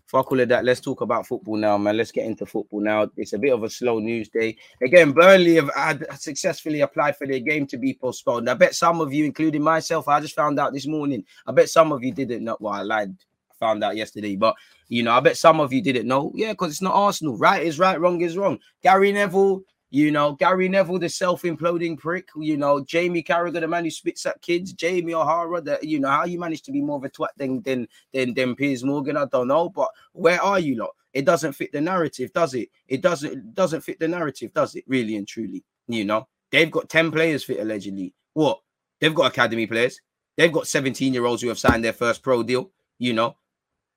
[0.08, 0.66] fuck all of that.
[0.66, 1.98] Let's talk about football now, man.
[1.98, 3.10] Let's get into football now.
[3.16, 4.58] It's a bit of a slow news day.
[4.82, 8.50] Again, Burnley have had successfully applied for their game to be postponed.
[8.50, 11.24] I bet some of you, including myself, I just found out this morning.
[11.46, 12.58] I bet some of you didn't know.
[12.60, 13.16] Well, I lied.
[13.62, 14.56] found out yesterday, but
[14.90, 16.34] you know, I bet some of you didn't know.
[16.36, 17.38] Yeah, because it's not Arsenal.
[17.38, 18.60] Right is right, wrong is wrong.
[18.84, 22.30] Gary Neville you know, Gary Neville, the self-imploding prick.
[22.38, 24.72] You know, Jamie Carragher, the man who spits at kids.
[24.72, 27.62] Jamie O'Hara, the you know how you managed to be more of a twat than
[27.62, 29.18] than than, than Piers Morgan.
[29.18, 30.92] I don't know, but where are you lot?
[31.14, 32.70] It doesn't fit the narrative, does it?
[32.88, 34.86] It doesn't it doesn't fit the narrative, does it?
[34.88, 38.14] Really and truly, you know, they've got ten players fit allegedly.
[38.34, 38.62] What?
[39.02, 40.00] They've got academy players.
[40.38, 42.72] They've got 17 year olds who have signed their first pro deal.
[42.98, 43.36] You know,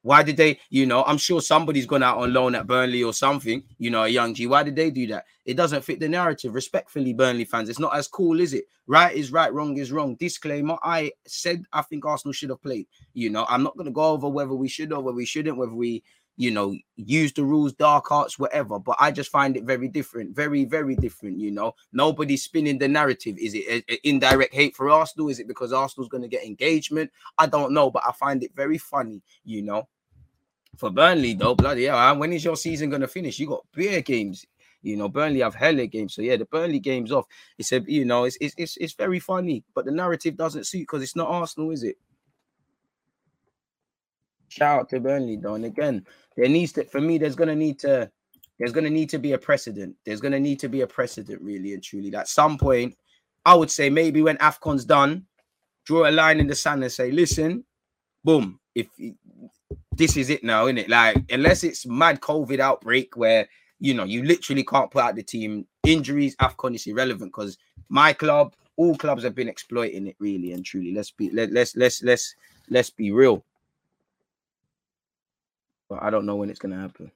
[0.04, 3.14] why did they, you know, I'm sure somebody's gone out on loan at Burnley or
[3.14, 4.46] something, you know, a young G.
[4.46, 5.24] Why did they do that?
[5.46, 6.54] It doesn't fit the narrative.
[6.54, 8.66] Respectfully, Burnley fans, it's not as cool, is it?
[8.86, 10.14] Right is right, wrong is wrong.
[10.16, 12.86] Disclaimer I said I think Arsenal should have played.
[13.14, 15.56] You know, I'm not going to go over whether we should or whether we shouldn't,
[15.56, 16.02] whether we
[16.36, 18.78] you know, use the rules, dark arts, whatever.
[18.78, 21.38] But I just find it very different, very, very different.
[21.38, 23.36] You know, nobody's spinning the narrative.
[23.38, 25.28] Is it a, a indirect hate for Arsenal?
[25.28, 27.10] Is it because Arsenal's going to get engagement?
[27.38, 29.22] I don't know, but I find it very funny.
[29.44, 29.88] You know,
[30.76, 33.38] for Burnley though, bloody hell, when is your season going to finish?
[33.38, 34.44] You got beer games.
[34.82, 36.14] You know, Burnley have hella games.
[36.14, 37.26] So yeah, the Burnley game's off.
[37.58, 40.80] It's a you know, it's it's it's, it's very funny, but the narrative doesn't suit
[40.80, 41.96] because it's not Arsenal, is it?
[44.48, 45.54] Shout out to Burnley though.
[45.54, 46.06] And again,
[46.36, 48.10] there needs to for me, there's gonna need to
[48.58, 49.96] there's gonna need to be a precedent.
[50.04, 52.14] There's gonna need to be a precedent, really and truly.
[52.14, 52.94] At some point,
[53.46, 55.26] I would say maybe when AFCON's done,
[55.84, 57.64] draw a line in the sand and say, listen,
[58.22, 58.60] boom.
[58.74, 58.88] If
[59.96, 60.88] this is it now, isn't it?
[60.88, 63.48] Like, unless it's mad COVID outbreak where
[63.80, 68.12] you know you literally can't put out the team, injuries, AFCON is irrelevant because my
[68.12, 70.94] club, all clubs have been exploiting it really and truly.
[70.94, 72.34] Let's be let, let's let's let's
[72.70, 73.44] let's be real.
[75.88, 77.10] But I don't know when it's gonna happen.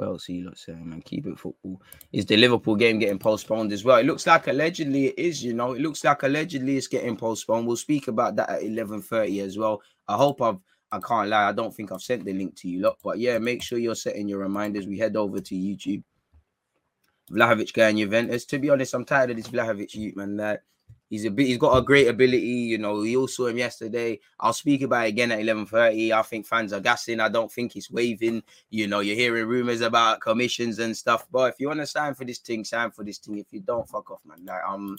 [0.00, 1.82] Well, see, you lot saying, man, keep it football.
[2.10, 3.98] Is the Liverpool game getting postponed as well?
[3.98, 5.74] It looks like allegedly it is, you know.
[5.74, 7.66] It looks like allegedly it's getting postponed.
[7.66, 9.82] We'll speak about that at 11:30 as well.
[10.08, 10.56] I hope I've
[10.90, 13.38] I can't lie, I don't think I've sent the link to you lot, but yeah,
[13.38, 14.86] make sure you're setting your reminders.
[14.86, 16.02] We head over to YouTube.
[17.30, 18.46] Vlahovic going Juventus.
[18.46, 20.36] To be honest, I'm tired of this Vlahovic youth, man.
[20.38, 20.62] That
[21.10, 22.38] He's a bit, he's got a great ability.
[22.38, 24.20] You know, you all saw him yesterday.
[24.38, 26.12] I'll speak about it again at 11:30.
[26.12, 27.18] I think fans are gassing.
[27.18, 28.44] I don't think he's waving.
[28.70, 31.26] You know, you're hearing rumors about commissions and stuff.
[31.30, 33.38] But if you want to sign for this thing, sign for this thing.
[33.38, 34.46] If you don't, fuck off, man.
[34.46, 34.96] Like I'm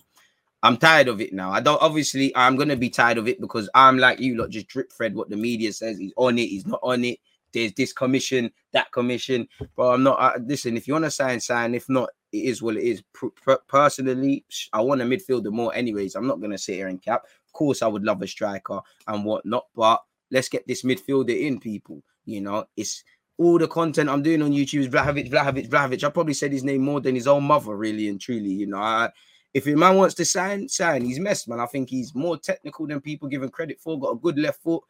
[0.64, 1.52] I'm tired of it now.
[1.52, 4.68] I don't obviously I'm gonna be tired of it because I'm like you lot just
[4.68, 5.98] drip thread what the media says.
[5.98, 7.20] He's on it, he's not on it.
[7.54, 9.48] There's this commission, that commission.
[9.78, 11.74] But I'm not uh, listen, if you want to sign, sign.
[11.74, 13.04] If not, it is what it is.
[13.68, 16.16] personally, I want a midfielder more, anyways.
[16.16, 17.24] I'm not going to sit here and cap.
[17.46, 21.60] Of course, I would love a striker and whatnot, but let's get this midfielder in,
[21.60, 22.02] people.
[22.26, 23.04] You know, it's
[23.38, 26.04] all the content I'm doing on YouTube is Vlahovic, Vlahovic, Vlahovic.
[26.04, 28.52] I probably said his name more than his own mother, really and truly.
[28.52, 29.10] You know, I,
[29.54, 31.04] if a man wants to sign, sign.
[31.04, 31.60] He's messed, man.
[31.60, 34.00] I think he's more technical than people give him credit for.
[34.00, 34.84] Got a good left foot.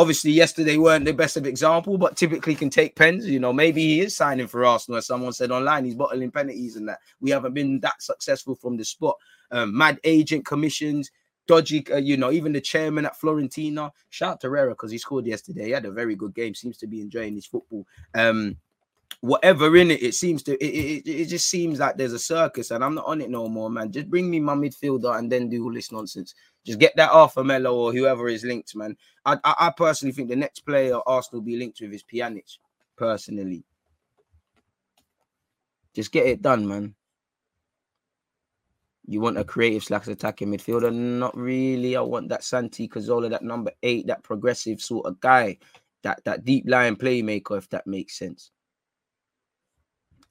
[0.00, 3.28] Obviously yesterday weren't the best of example, but typically can take pens.
[3.28, 5.84] You know, maybe he is signing for Arsenal, as someone said online.
[5.84, 7.00] He's bottling penalties and that.
[7.20, 9.16] We haven't been that successful from the spot.
[9.50, 11.10] Um, mad agent commissions,
[11.46, 13.90] dodgy, uh, you know, even the chairman at Fiorentina.
[14.08, 15.66] Shout out to Torreira because he scored yesterday.
[15.66, 16.54] He had a very good game.
[16.54, 17.86] Seems to be enjoying his football.
[18.14, 18.56] Um,
[19.20, 22.70] whatever in it, it seems to it, it, it just seems like there's a circus,
[22.70, 23.92] and I'm not on it no more, man.
[23.92, 26.34] Just bring me my midfielder and then do all this nonsense.
[26.64, 28.96] Just get that Arthur Melo or whoever is linked, man.
[29.24, 32.58] I, I, I personally think the next player Arsenal will be linked with is Pjanic,
[32.96, 33.64] personally.
[35.94, 36.94] Just get it done, man.
[39.06, 40.94] You want a creative slash attacking midfielder?
[40.94, 41.96] Not really.
[41.96, 45.58] I want that Santi Cazorla, that number eight, that progressive sort of guy,
[46.02, 48.52] that that deep line playmaker, if that makes sense.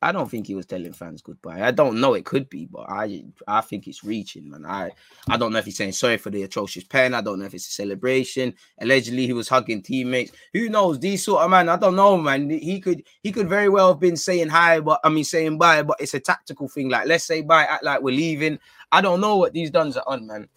[0.01, 1.61] I don't think he was telling fans goodbye.
[1.61, 2.13] I don't know.
[2.13, 4.65] It could be, but I I think it's reaching, man.
[4.65, 4.91] I
[5.27, 7.13] I don't know if he's saying sorry for the atrocious pen.
[7.13, 8.53] I don't know if it's a celebration.
[8.79, 10.31] Allegedly, he was hugging teammates.
[10.53, 10.99] Who knows?
[10.99, 11.67] These sort of man.
[11.67, 12.49] I don't know, man.
[12.49, 15.83] He could he could very well have been saying hi, but I mean saying bye,
[15.83, 16.87] but it's a tactical thing.
[16.87, 18.57] Like let's say bye, act like we're leaving.
[18.93, 20.47] I don't know what these duns are on, man.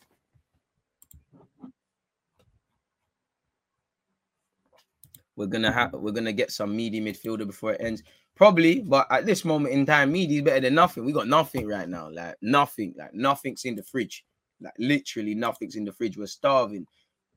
[5.35, 8.03] We're gonna have we're gonna get some meaty midfielder before it ends.
[8.43, 11.05] Probably, but at this moment in time, is better than nothing.
[11.05, 14.25] We got nothing right now, like nothing, like nothing's in the fridge,
[14.61, 16.19] like literally nothing's in the fridge.
[16.19, 16.85] We're starving.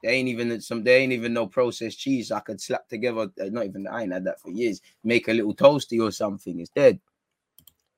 [0.01, 0.83] They ain't even some.
[0.83, 2.31] They ain't even no processed cheese.
[2.31, 3.27] I could slap together.
[3.39, 3.85] Uh, not even.
[3.85, 4.81] I ain't had that for years.
[5.03, 6.59] Make a little toasty or something.
[6.59, 6.99] It's dead.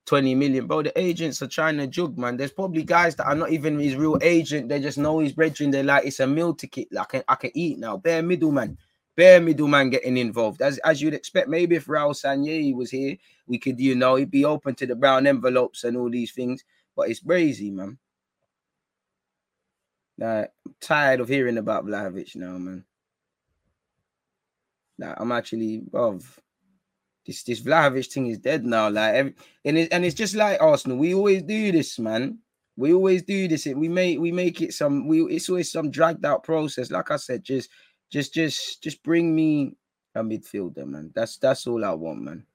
[0.07, 0.83] 20 million, bro.
[0.83, 2.35] The agents are trying to jug, man.
[2.35, 4.67] There's probably guys that are not even his real agent.
[4.67, 5.71] They just know he's brethren.
[5.71, 6.89] They're like, it's a meal ticket.
[6.91, 7.95] Like, I can, I can eat now.
[7.95, 8.77] Bare middleman
[9.17, 10.61] bare middleman getting involved.
[10.61, 14.31] As as you'd expect, maybe if Raul Sanllehi was here, we could, you know, he'd
[14.31, 16.63] be open to the brown envelopes and all these things.
[16.95, 17.97] But it's crazy, man.
[20.17, 22.85] Like, I'm tired of hearing about Vlahovic now, man.
[24.97, 26.39] Like, I'm actually of
[27.25, 28.89] this this Vlahovic thing is dead now.
[28.89, 30.97] Like, every, and it, and it's just like Arsenal.
[30.97, 32.39] We always do this, man.
[32.77, 33.65] We always do this.
[33.65, 35.07] We make we make it some.
[35.07, 36.91] We it's always some dragged out process.
[36.91, 37.69] Like I said, just
[38.11, 39.75] just, just, just bring me
[40.17, 41.11] a midfielder, man.
[41.13, 42.45] That's that's all I want, man.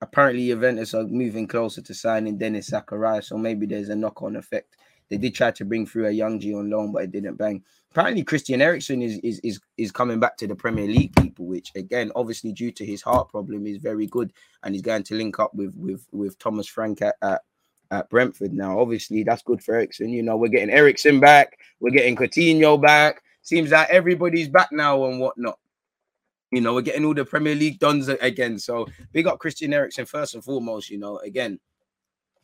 [0.00, 4.76] Apparently, Juventus are moving closer to signing Denis Zakaria, so maybe there's a knock-on effect.
[5.08, 7.62] They did try to bring through a young G on loan, but it didn't bang.
[7.90, 11.46] Apparently, Christian Eriksen is is is is coming back to the Premier League, people.
[11.46, 15.14] Which again, obviously due to his heart problem, is very good, and he's going to
[15.14, 17.42] link up with with with Thomas Frank at, at
[17.90, 18.78] at Brentford now.
[18.78, 20.10] Obviously, that's good for Eriksen.
[20.10, 25.04] You know, we're getting Eriksen back, we're getting Coutinho back, seems like everybody's back now
[25.04, 25.58] and whatnot.
[26.50, 28.58] You know, we're getting all the Premier League dons again.
[28.58, 30.90] So big up Christian Eriksen first and foremost.
[30.90, 31.60] You know, again,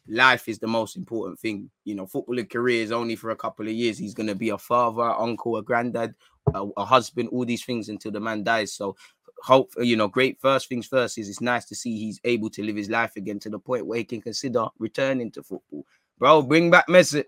[0.07, 1.71] life is the most important thing.
[1.85, 3.99] You know, footballer career is only for a couple of years.
[3.99, 6.15] He's going to be a father, uncle, a granddad,
[6.55, 8.73] a, a, husband, all these things until the man dies.
[8.73, 8.97] So,
[9.43, 12.63] hope you know, great first things first is it's nice to see he's able to
[12.63, 15.87] live his life again to the point where he can consider returning to football.
[16.19, 17.25] Bro, bring back Mesut.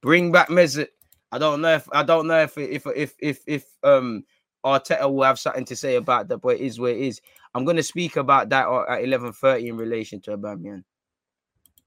[0.00, 0.88] Bring back Mesut.
[1.30, 4.24] I don't know if I don't know if if if if if um
[4.64, 7.20] Arteta will have something to say about that, but it is where it is.
[7.54, 10.84] I'm gonna speak about that at 11:30 in relation to Aubameyang.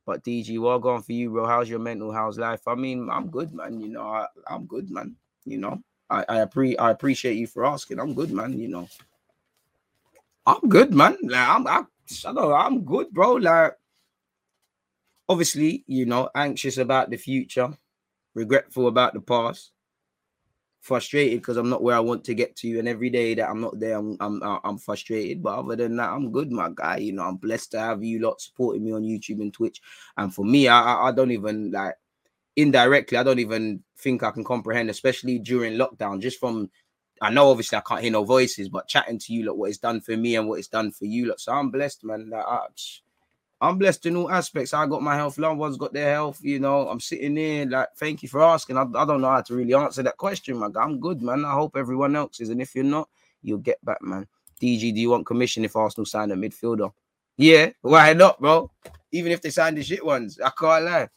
[0.05, 1.45] But DG, well gone for you, bro.
[1.45, 2.11] How's your mental?
[2.11, 2.67] How's life?
[2.67, 3.79] I mean, I'm good, man.
[3.79, 5.15] You know, I, am good, man.
[5.45, 7.99] You know, I I, appre- I appreciate you for asking.
[7.99, 8.57] I'm good, man.
[8.57, 8.87] You know,
[10.45, 11.17] I'm good, man.
[11.21, 11.83] Like, I'm I,
[12.25, 13.33] I know I'm good, bro.
[13.33, 13.73] Like,
[15.29, 17.77] obviously, you know, anxious about the future
[18.33, 19.71] regretful about the past,
[20.81, 23.61] frustrated because I'm not where I want to get to, and every day that I'm
[23.61, 25.43] not there, I'm I'm I'm frustrated.
[25.43, 26.97] But other than that, I'm good, my guy.
[26.97, 29.81] You know, I'm blessed to have you lot supporting me on YouTube and Twitch.
[30.17, 31.95] And for me, I I don't even like
[32.55, 36.69] indirectly, I don't even think I can comprehend, especially during lockdown, just from
[37.21, 39.77] I know obviously I can't hear no voices, but chatting to you, look what it's
[39.77, 41.27] done for me and what it's done for you.
[41.27, 42.29] Look, so I'm blessed, man.
[42.31, 42.65] Like, I,
[43.61, 44.73] I'm blessed in all aspects.
[44.73, 46.39] I got my health, loved ones got their health.
[46.41, 48.75] You know, I'm sitting there like, thank you for asking.
[48.75, 50.73] I, I don't know how to really answer that question, man.
[50.75, 51.45] I'm good, man.
[51.45, 52.49] I hope everyone else is.
[52.49, 53.07] And if you're not,
[53.43, 54.27] you'll get back, man.
[54.59, 56.91] DG, do you want commission if Arsenal sign a midfielder?
[57.37, 58.71] Yeah, why not, bro?
[59.11, 61.09] Even if they sign the shit ones, I can't lie.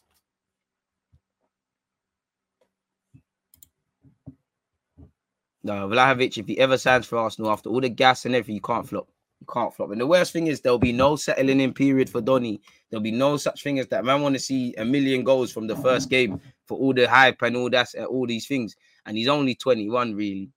[5.63, 8.61] No, Vlahovic, if he ever signs for Arsenal after all the gas and everything, you
[8.61, 9.07] can't flop.
[9.41, 9.91] You can't flop.
[9.91, 12.61] And the worst thing is there'll be no settling in period for Donny.
[12.89, 14.05] There'll be no such thing as that.
[14.05, 17.41] Man want to see a million goals from the first game for all the hype
[17.41, 18.75] and all that, uh, all these things.
[19.05, 20.51] And he's only 21, really.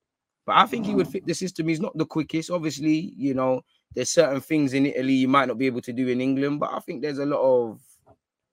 [0.47, 1.69] But I think he would fit the system.
[1.69, 2.51] He's not the quickest.
[2.51, 3.63] Obviously, you know,
[3.95, 6.73] there's certain things in Italy you might not be able to do in England, but
[6.73, 7.81] I think there's a lot of,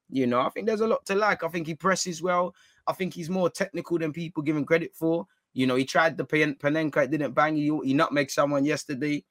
[0.09, 1.43] you know, I think there's a lot to like.
[1.43, 2.53] I think he presses well.
[2.88, 5.25] I think he's more technical than people give him credit for.
[5.53, 7.55] You know, he tried the Panenka, it didn't bang.
[7.55, 9.23] He, he nutmegged someone yesterday.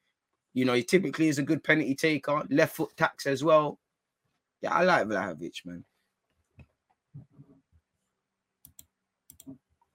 [0.55, 3.77] You know, he typically is a good penalty taker, left foot tax as well.
[4.61, 5.83] Yeah, I like Vlahovic, man.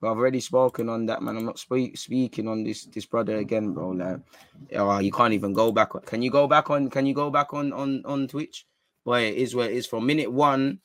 [0.01, 1.39] But I've already spoken on that, man.
[1.39, 3.89] I'm not speak, speaking on this this brother again, bro.
[3.89, 4.21] Like,
[4.77, 5.93] oh, you can't even go back.
[6.05, 6.91] Can you go back on?
[6.91, 8.67] Can you go back on on on Twitch?
[9.05, 10.81] Boy, it is where it is from minute one.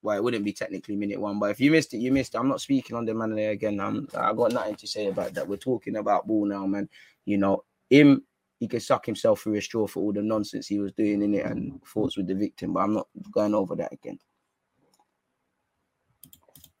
[0.00, 2.38] Well, it wouldn't be technically minute one, but if you missed it, you missed it.
[2.38, 3.78] I'm not speaking on the man there again.
[3.78, 5.46] I'm, I got nothing to say about that.
[5.46, 6.88] We're talking about ball now, man.
[7.24, 8.22] You know, him,
[8.58, 11.34] he could suck himself through a straw for all the nonsense he was doing in
[11.34, 14.18] it and thoughts with the victim, but I'm not going over that again.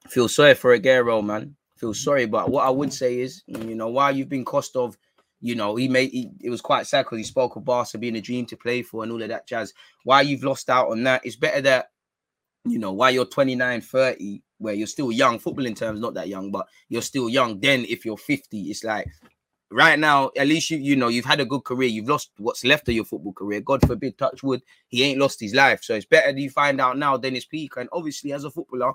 [0.08, 2.26] Feel sorry for Aguero, man feel sorry.
[2.26, 4.98] But what I would say is, you know, while you've been cost of,
[5.40, 8.16] you know, he made he, it was quite sad because he spoke of Barca being
[8.16, 9.72] a dream to play for and all of that jazz.
[10.04, 11.90] Why you've lost out on that, it's better that,
[12.64, 16.28] you know, while you're 29, 30, where you're still young, football in terms, not that
[16.28, 17.60] young, but you're still young.
[17.60, 19.06] Then if you're 50, it's like
[19.70, 21.88] right now, at least you you know you've had a good career.
[21.88, 23.60] You've lost what's left of your football career.
[23.60, 25.82] God forbid, touch wood, he ain't lost his life.
[25.82, 27.76] So it's better you find out now than his peak.
[27.76, 28.92] And obviously, as a footballer,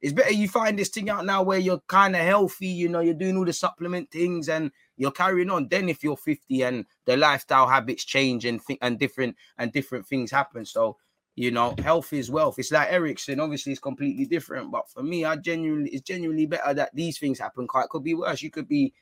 [0.00, 3.00] it's better you find this thing out now where you're kind of healthy, you know,
[3.00, 5.68] you're doing all the supplement things and you're carrying on.
[5.68, 10.06] Then if you're 50 and the lifestyle habits change and th- and different and different
[10.06, 10.64] things happen.
[10.66, 10.96] So,
[11.36, 12.58] you know, health is wealth.
[12.58, 14.72] It's like Eriksen, obviously it's completely different.
[14.72, 17.68] But for me, I genuinely it's genuinely better that these things happen.
[17.72, 18.42] It could be worse.
[18.42, 18.92] You could be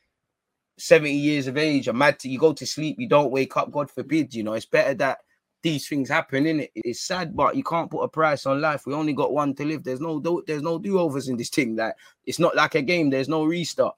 [0.80, 3.70] 70 years of age, a mad to, you go to sleep, you don't wake up,
[3.70, 5.18] God forbid, you know, it's better that
[5.62, 6.70] these things happen in it.
[6.74, 8.86] It's sad, but you can't put a price on life.
[8.86, 9.84] We only got one to live.
[9.84, 11.76] There's no there's no do overs in this thing.
[11.76, 13.10] Like it's not like a game.
[13.10, 13.94] There's no restart.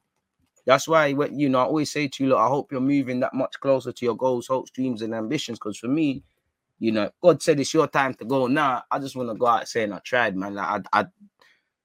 [0.67, 3.35] That's why you know I always say to you, look, I hope you're moving that
[3.35, 5.59] much closer to your goals, hopes, dreams, and ambitions.
[5.59, 6.23] Because for me,
[6.79, 8.47] you know, God said it's your time to go.
[8.47, 10.55] Now I just want to go out saying I tried, man.
[10.55, 11.07] Like I, I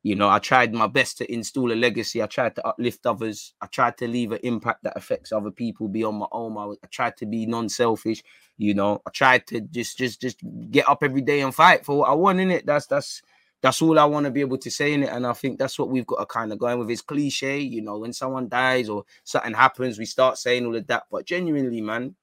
[0.08, 2.24] you know, I tried my best to install a legacy.
[2.24, 3.54] I tried to uplift others.
[3.60, 6.58] I tried to leave an impact that affects other people beyond my own.
[6.58, 8.24] I, I tried to be non-selfish.
[8.58, 10.40] You know, I tried to just, just, just
[10.72, 12.66] get up every day and fight for what I want in it.
[12.66, 13.22] That's that's
[13.62, 15.10] that's all I want to be able to say in it.
[15.10, 16.90] And I think that's what we've got to kind of going with.
[16.90, 20.88] It's cliche, you know, when someone dies or something happens, we start saying all of
[20.88, 21.04] that.
[21.12, 22.16] But genuinely, man,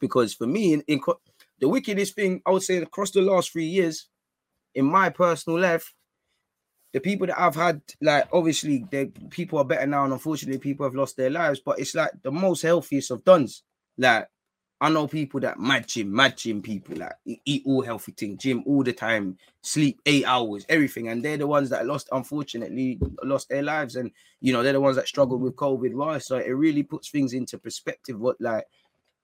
[0.00, 1.02] because for me, in, in
[1.58, 4.08] the wickedest thing I would say across the last three years,
[4.74, 5.92] in my personal life,
[6.92, 10.86] the people that I've had, like obviously, the people are better now, and unfortunately, people
[10.86, 11.60] have lost their lives.
[11.60, 13.62] But it's like the most healthiest of dons.
[13.98, 14.28] Like
[14.80, 18.62] I know people that mad gym, mad gym people, like eat all healthy things, gym
[18.66, 23.50] all the time, sleep eight hours, everything, and they're the ones that lost, unfortunately, lost
[23.50, 25.90] their lives, and you know they're the ones that struggled with COVID.
[25.94, 28.18] Right, so it really puts things into perspective.
[28.18, 28.64] What like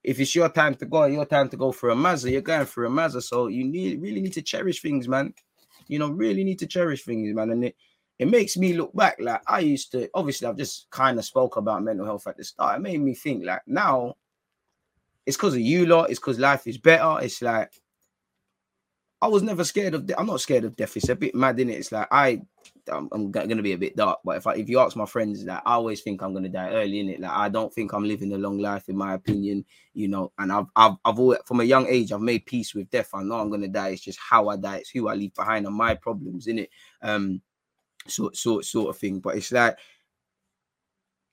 [0.03, 2.67] if it's your time to go, your time to go for a Mazda, you're going
[2.67, 3.23] for a Mazda.
[3.23, 5.33] So you need really need to cherish things, man
[5.89, 7.51] you know, really need to cherish things, man.
[7.51, 7.77] And it
[8.19, 10.09] it makes me look back like I used to.
[10.15, 12.77] Obviously, I've just kind of spoke about mental health at the start.
[12.77, 14.15] It made me think like now
[15.27, 16.11] it's because of you lot.
[16.11, 17.19] It's because life is better.
[17.23, 17.73] It's like
[19.21, 20.11] I was never scared of.
[20.17, 20.97] I'm not scared of death.
[20.97, 21.79] It's a bit mad in it.
[21.79, 22.43] It's like I,
[22.91, 24.21] I'm, I'm gonna be a bit dark.
[24.25, 26.71] But if I, if you ask my friends, like, I always think I'm gonna die
[26.71, 27.21] early in it.
[27.21, 29.65] Like I don't think I'm living a long life, in my opinion.
[29.95, 32.91] You know, and I've I've I've always, from a young age I've made peace with
[32.91, 33.11] death.
[33.15, 33.89] I know I'm gonna die.
[33.91, 34.79] It's just how I die.
[34.79, 36.71] It's who I leave behind and my problems in it.
[37.03, 37.41] Um,
[38.07, 39.21] sort sort sort of thing.
[39.21, 39.77] But it's like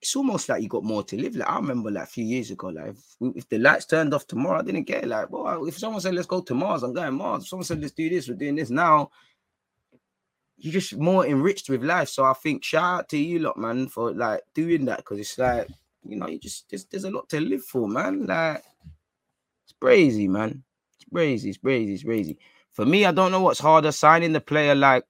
[0.01, 1.35] it's almost like you got more to live.
[1.35, 4.25] Like I remember like a few years ago, like if, if the lights turned off
[4.25, 5.07] tomorrow, I didn't get it.
[5.07, 7.43] Like, well, if someone said let's go to Mars, I'm going Mars.
[7.43, 9.11] If someone said let's do this, we're doing this now.
[10.61, 12.09] You're just more enriched with life.
[12.09, 15.37] So I think shout out to you lot, man, for like doing that because it's
[15.37, 15.67] like
[16.03, 18.25] you know, you just there's, there's a lot to live for, man.
[18.25, 18.63] Like
[19.63, 20.63] it's crazy, man.
[20.95, 22.37] It's crazy, it's crazy, it's crazy.
[22.73, 25.05] For me, I don't know what's harder, signing the player like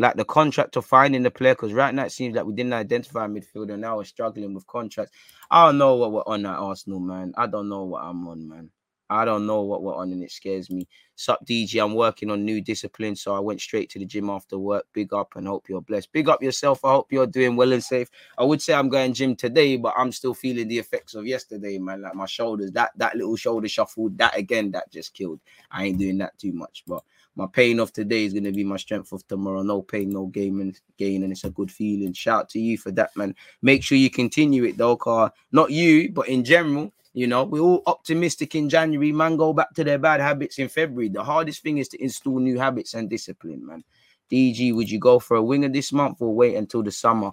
[0.00, 2.72] like the contract of finding the player because right now it seems like we didn't
[2.72, 3.78] identify a midfielder.
[3.78, 5.12] Now we're struggling with contracts.
[5.50, 7.32] I don't know what we're on at Arsenal, man.
[7.36, 8.70] I don't know what I'm on, man.
[9.10, 10.86] I don't know what we're on, and it scares me.
[11.14, 11.82] Sup, DT?
[11.82, 14.86] I'm working on new discipline, so I went straight to the gym after work.
[14.92, 16.12] Big up and hope you're blessed.
[16.12, 16.84] Big up yourself.
[16.84, 18.10] I hope you're doing well and safe.
[18.36, 21.78] I would say I'm going gym today, but I'm still feeling the effects of yesterday,
[21.78, 22.02] man.
[22.02, 25.40] Like my shoulders, that that little shoulder shuffle, that again, that just killed.
[25.70, 27.02] I ain't doing that too much, but
[27.38, 29.62] my pain of today is to be my strength of tomorrow.
[29.62, 32.12] No pain, no gain, and gain, and it's a good feeling.
[32.12, 33.34] Shout to you for that, man.
[33.62, 35.32] Make sure you continue it though, car.
[35.52, 36.92] Not you, but in general.
[37.18, 39.10] You know, we're all optimistic in January.
[39.10, 41.08] Man, go back to their bad habits in February.
[41.08, 43.82] The hardest thing is to install new habits and discipline, man.
[44.30, 47.32] DT, would you go for a winger this month or wait until the summer?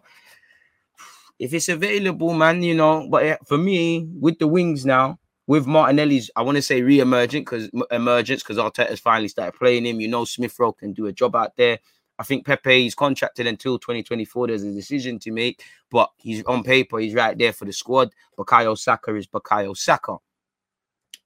[1.38, 3.08] If it's available, man, you know.
[3.08, 7.46] But eh, for me, with the wings now, with Martinelli's, I want to say re-emergent
[7.46, 10.00] because emergence because Arteta's finally started playing him.
[10.02, 11.78] You know, Smith Rowe can do a job out there.
[12.18, 14.48] I think Pepe is contracted until 2024.
[14.48, 18.12] There's a decision to make, but he's on paper, he's right there for the squad.
[18.38, 20.18] Bukayo Saka is Bukayo Saka.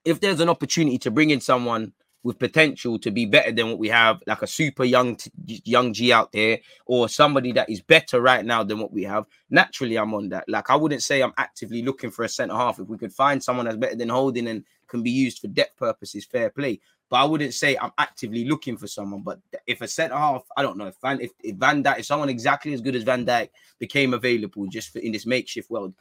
[0.04, 3.80] If there's an opportunity to bring in someone with potential to be better than what
[3.80, 8.20] we have, like a super young young G out there, or somebody that is better
[8.20, 9.26] right now than what we have.
[9.50, 10.46] Naturally, I'm on that.
[10.48, 12.80] Like I wouldn't say I'm actively looking for a centre half.
[12.80, 15.78] If we could find someone that's better than Holding and can be used for depth
[15.78, 16.80] purposes, fair play.
[17.10, 19.22] But I wouldn't say I'm actively looking for someone.
[19.22, 22.06] But if a centre half, I don't know if Van if, if Van Dijk, if
[22.06, 23.50] someone exactly as good as Van Dijk
[23.80, 25.94] became available just for, in this makeshift world,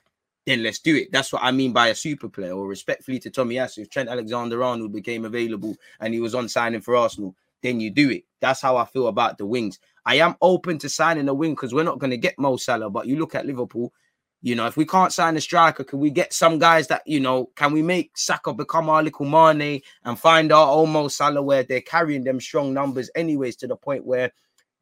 [0.47, 1.11] then let's do it.
[1.13, 2.53] That's what I mean by a super player.
[2.53, 6.97] Or respectfully to Tomiyasu, if Trent Alexander-Arnold became available and he was on signing for
[6.97, 8.25] Arsenal, then you do it.
[8.41, 9.79] That's how I feel about the wings.
[10.07, 12.89] I am open to signing a wing because we're not going to get Mo Salah.
[12.89, 13.93] But you look at Liverpool,
[14.41, 17.21] you know, if we can't sign a striker, can we get some guys that you
[17.21, 17.51] know?
[17.57, 21.81] Can we make Saka become our little Mane and find our almost Salah where they're
[21.81, 24.33] carrying them strong numbers, anyways, to the point where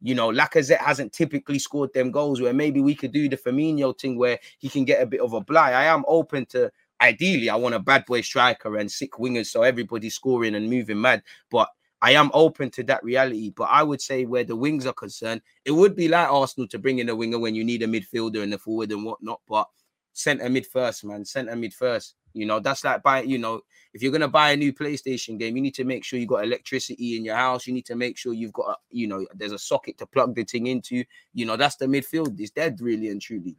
[0.01, 3.97] you know, Lacazette hasn't typically scored them goals where maybe we could do the Firmino
[3.97, 5.73] thing where he can get a bit of a blight.
[5.73, 9.63] I am open to ideally, I want a bad boy striker and sick wingers so
[9.63, 11.23] everybody's scoring and moving mad.
[11.49, 11.69] But
[12.01, 13.51] I am open to that reality.
[13.55, 16.79] But I would say where the wings are concerned, it would be like Arsenal to
[16.79, 19.41] bring in a winger when you need a midfielder and a forward and whatnot.
[19.47, 19.67] But
[20.13, 21.25] centre mid first, man.
[21.25, 22.15] Centre mid first.
[22.33, 23.61] You know, that's like buying, you know,
[23.93, 26.43] if you're gonna buy a new PlayStation game, you need to make sure you got
[26.43, 27.65] electricity in your house.
[27.65, 30.35] You need to make sure you've got, a, you know, there's a socket to plug
[30.35, 31.03] the thing into.
[31.33, 32.39] You know, that's the midfield.
[32.39, 33.55] It's dead, really and truly.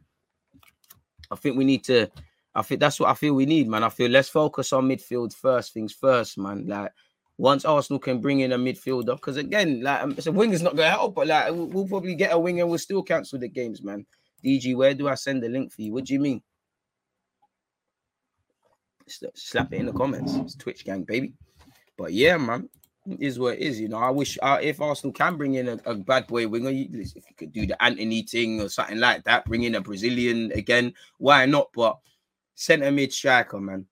[1.29, 2.09] I think we need to.
[2.55, 3.83] I think that's what I feel we need, man.
[3.83, 6.65] I feel let's focus on midfield first things first, man.
[6.65, 6.91] Like
[7.39, 10.89] once Arsenal can bring in a midfielder, because again, like um, so winger's not gonna
[10.89, 14.05] help, but like we'll, probably get a winger, we'll still cancel the games, man.
[14.43, 15.93] DT, where do I send the link for you?
[15.93, 16.41] What do you mean?
[19.33, 20.35] slap it in the comments.
[20.35, 21.33] It's Twitch gang, baby.
[21.97, 22.69] But yeah, man,
[23.19, 23.79] is what it is.
[23.79, 26.69] You know, I wish uh, if Arsenal can bring in a, a bad boy winger,
[26.71, 30.51] if you could do the Antony thing or something like that, bring in a Brazilian
[30.51, 31.69] again, why not?
[31.73, 31.97] But
[32.55, 33.85] centre mid striker, man.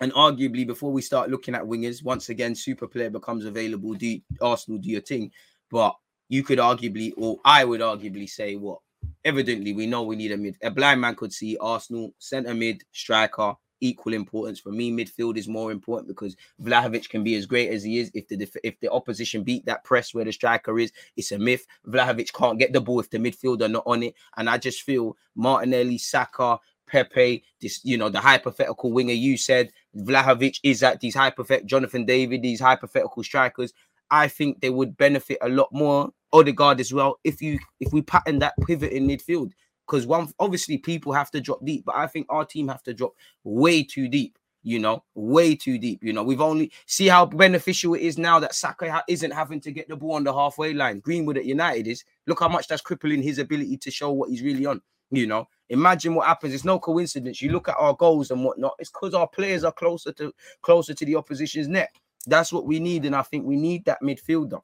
[0.00, 3.94] And arguably, before we start looking at wingers, once again, super player becomes available.
[3.94, 5.30] Do Arsenal do your thing?
[5.70, 5.94] But
[6.28, 8.78] you could arguably, or I would arguably say, what?
[9.24, 10.56] Evidently, we know we need a mid.
[10.62, 14.60] A blind man could see Arsenal centre mid striker equal importance.
[14.60, 18.10] For me, midfield is more important because Vlahovic can be as great as he is.
[18.14, 21.66] If the if the opposition beat that press where the striker is, it's a myth.
[21.86, 24.14] Vlahovic can't get the ball if the midfielder not on it.
[24.36, 26.58] And I just feel Martinelli, Saka,
[26.88, 32.04] Pepe, this you know the hypothetical winger you said Vlahovic is at these hypothetical Jonathan
[32.04, 33.72] David, these hypothetical strikers.
[34.10, 36.10] I think they would benefit a lot more.
[36.30, 39.52] Odegaard as well if you if we pattern that pivot in midfield
[39.88, 42.94] because one obviously people have to drop deep, but I think our team have to
[42.94, 43.14] drop
[43.44, 44.38] way too deep.
[44.64, 46.02] You know, way too deep.
[46.02, 49.72] You know, we've only see how beneficial it is now that Saka isn't having to
[49.72, 51.00] get the ball on the halfway line.
[51.00, 54.42] Greenwood at United is look how much that's crippling his ability to show what he's
[54.42, 54.82] really on.
[55.10, 56.54] You know, imagine what happens.
[56.54, 57.40] It's no coincidence.
[57.40, 58.74] You look at our goals and whatnot.
[58.78, 60.32] It's because our players are closer to
[60.62, 61.90] closer to the opposition's net.
[62.26, 64.60] That's what we need, and I think we need that midfielder.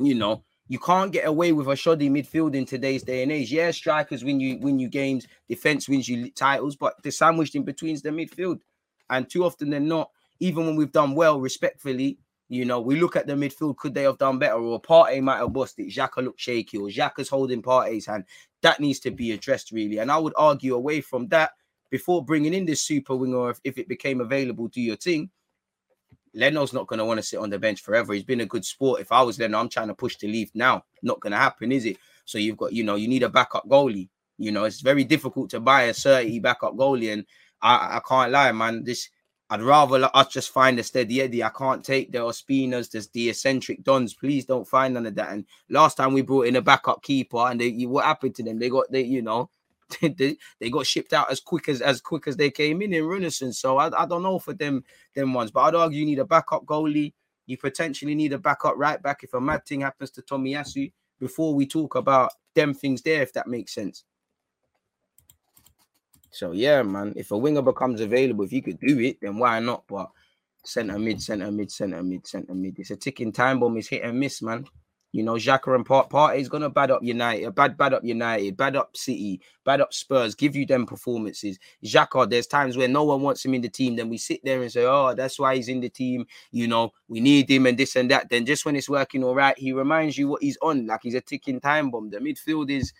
[0.00, 3.52] You know, you can't get away with a shoddy midfield in today's day and age.
[3.52, 7.64] Yeah, strikers win you win you games, defense wins you titles, but the sandwiched in
[7.64, 8.60] between is the midfield.
[9.08, 10.10] And too often than not,
[10.40, 12.18] even when we've done well, respectfully,
[12.50, 14.56] you know, we look at the midfield, could they have done better?
[14.56, 15.88] Or Partey might have busted.
[15.88, 18.24] Xhaka looked shaky, or Xhaka's holding Partey's hand.
[18.60, 19.98] That needs to be addressed, really.
[19.98, 21.52] And I would argue away from that
[21.88, 25.30] before bringing in this super winger, if, if it became available, do your thing
[26.34, 28.12] Leno's not going to want to sit on the bench forever.
[28.12, 29.00] He's been a good sport.
[29.00, 30.84] If I was Leno, I'm trying to push to leave now.
[31.02, 31.96] Not going to happen, is it?
[32.24, 34.08] So you've got, you know, you need a backup goalie.
[34.38, 37.12] You know, it's very difficult to buy a 30 backup goalie.
[37.12, 37.26] And
[37.60, 38.84] I, I can't lie, man.
[38.84, 39.08] This
[39.52, 41.42] I'd rather us just find a steady Eddie.
[41.42, 44.14] I can't take the Ospinas, there's the eccentric dons.
[44.14, 45.32] Please don't find none of that.
[45.32, 48.60] And last time we brought in a backup keeper, and they, what happened to them?
[48.60, 49.50] They got they, you know,
[50.00, 53.02] they, they got shipped out as quick as as quick as they came in in
[53.02, 53.52] Runarsson.
[53.52, 54.84] So I, I don't know for them
[55.16, 57.12] them ones, but I'd argue you need a backup goalie.
[57.46, 60.92] You potentially need a backup right back if a mad thing happens to Tommy Tomiyasu
[61.18, 64.04] before we talk about them things there, if that makes sense.
[66.30, 69.58] So yeah, man, if a winger becomes available, if you could do it, then why
[69.60, 69.84] not?
[69.88, 70.10] But
[70.64, 72.78] center mid, center mid, center mid, center mid.
[72.78, 73.76] It's a ticking time bomb.
[73.76, 74.66] It's hit and miss, man.
[75.12, 78.76] You know, Xhaka and Part is gonna bad up United, bad bad up United, bad
[78.76, 81.58] up City, bad up Spurs, give you them performances.
[81.84, 84.62] Xhaka, there's times where no one wants him in the team, then we sit there
[84.62, 86.26] and say, Oh, that's why he's in the team.
[86.52, 88.28] You know, we need him and this and that.
[88.28, 91.14] Then just when it's working all right, he reminds you what he's on, like he's
[91.14, 92.10] a ticking time bomb.
[92.10, 92.92] The midfield is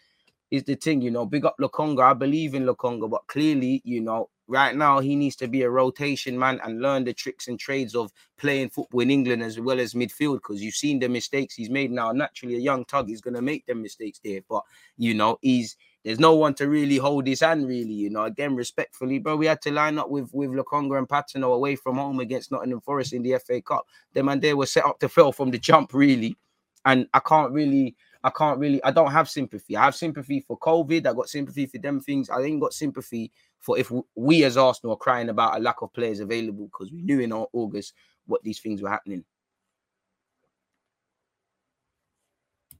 [0.50, 1.26] is the thing, you know.
[1.26, 2.02] Big up Lokonga.
[2.02, 5.70] I believe in Lokonga, but clearly, you know, right now he needs to be a
[5.70, 9.78] rotation man and learn the tricks and trades of playing football in England as well
[9.78, 12.10] as midfield because you've seen the mistakes he's made now.
[12.10, 14.62] Naturally, a young tug is going to make them mistakes there, but
[14.96, 17.92] you know, he's there's no one to really hold his hand, really.
[17.92, 21.52] You know, again, respectfully, bro, we had to line up with with Lokonga and Patino
[21.52, 23.86] away from home against Nottingham Forest in the FA Cup.
[24.14, 26.36] Them and they were set up to fail from the jump, really.
[26.86, 29.76] And I can't really, I can't really, I don't have sympathy.
[29.76, 31.06] I have sympathy for COVID.
[31.06, 32.28] I got sympathy for them things.
[32.28, 35.92] I ain't got sympathy for if we as Arsenal are crying about a lack of
[35.92, 37.94] players available because we knew in August
[38.26, 39.24] what these things were happening.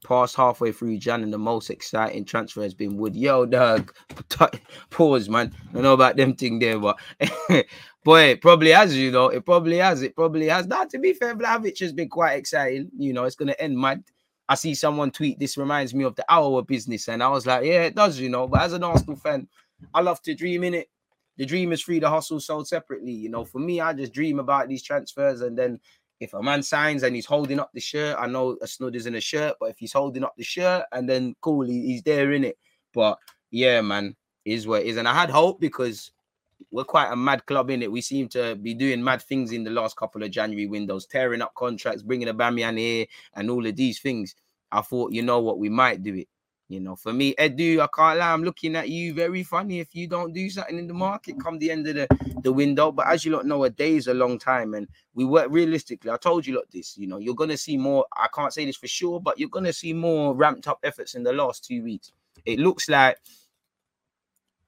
[0.03, 3.15] past halfway through Jan, and the most exciting transfer has been Wood.
[3.15, 3.93] Yo, dog,
[4.89, 5.53] pause, man.
[5.75, 6.97] I know about them thing there, but
[8.03, 10.67] boy, it probably has, you know, it probably has, it probably has.
[10.67, 12.89] Now, to be fair, Vlahovic has been quite exciting.
[12.97, 14.03] You know, it's gonna end mad.
[14.51, 17.63] I see someone tweet this reminds me of the hour business, and I was like,
[17.63, 18.49] yeah, it does, you know.
[18.49, 19.47] But as an Arsenal fan,
[19.93, 20.89] I love to dream in it.
[21.37, 23.13] The dream is free, the hustle sold separately.
[23.13, 25.79] You know, for me, I just dream about these transfers and then
[26.19, 29.05] if a man signs and he's holding up the shirt, I know a snud is
[29.05, 32.03] in a shirt, but if he's holding up the shirt and then cool, he, he's
[32.03, 32.57] there in it.
[32.93, 33.19] But
[33.51, 34.97] yeah, man, is what is.
[34.97, 36.11] And I had hope because
[36.69, 37.91] we're quite a mad club in it.
[37.91, 41.41] We seem to be doing mad things in the last couple of January windows, tearing
[41.41, 43.05] up contracts, bringing Aubameyang here,
[43.35, 44.35] and all of these things.
[44.71, 46.27] I thought, you know what, we might do it.
[46.71, 49.93] You know, for me, Edu, I can't lie, I'm looking at you very funny if
[49.93, 52.07] you don't do something in the market come the end of the,
[52.43, 52.93] the window.
[52.93, 56.11] But as you lot know, a day is a long time, and we work realistically.
[56.11, 58.05] I told you lot this, you know, you're gonna see more.
[58.15, 61.23] I can't say this for sure, but you're gonna see more ramped up efforts in
[61.23, 62.13] the last two weeks.
[62.45, 63.17] It looks like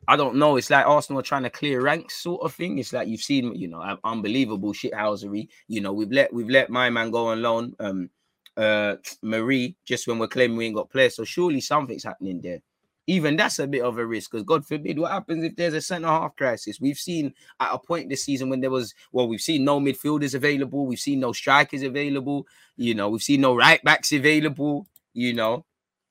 [0.07, 0.57] I don't know.
[0.57, 2.77] It's like Arsenal trying to clear ranks, sort of thing.
[2.77, 5.47] It's like you've seen, you know, unbelievable shithousery.
[5.67, 7.75] You know, we've let we've let my man go on loan.
[7.79, 8.09] Um,
[8.55, 11.15] uh Mari just when we're claiming we ain't got players.
[11.15, 12.59] So surely something's happening there.
[13.07, 15.81] Even that's a bit of a risk because God forbid what happens if there's a
[15.81, 16.79] centre half crisis.
[16.79, 20.35] We've seen at a point this season when there was well, we've seen no midfielders
[20.35, 22.45] available, we've seen no strikers available,
[22.77, 25.65] you know, we've seen no right backs available, you know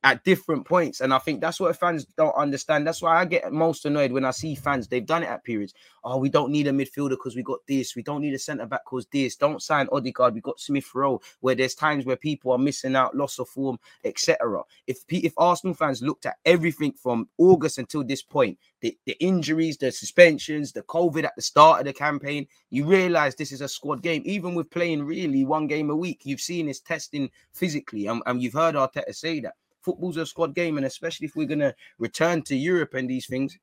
[0.05, 1.01] at different points.
[1.01, 2.87] And I think that's what fans don't understand.
[2.87, 4.89] That's why I get most annoyed when I see fans.
[4.89, 5.75] They've done it at periods.
[6.05, 7.95] Oh, we don't need a midfielder because we got this.
[7.95, 9.37] We don't need a centre back because this.
[9.37, 10.35] Don't sign Odegaard.
[10.35, 11.21] We got Smith Rowe.
[11.41, 14.63] Where there's times where people are missing out, loss of form, etc.
[14.87, 19.77] If if Arsenal fans looked at everything from August until this point, the, the injuries,
[19.77, 23.69] the suspensions, the COVID at the start of the campaign, you realize this is a
[23.69, 24.23] squad game.
[24.25, 28.43] Even with playing really one game a week, you've seen his testing physically, and, and
[28.43, 32.43] you've heard Arteta say that football's a squad game, and especially if we're gonna return
[32.43, 33.59] to Europe and these things,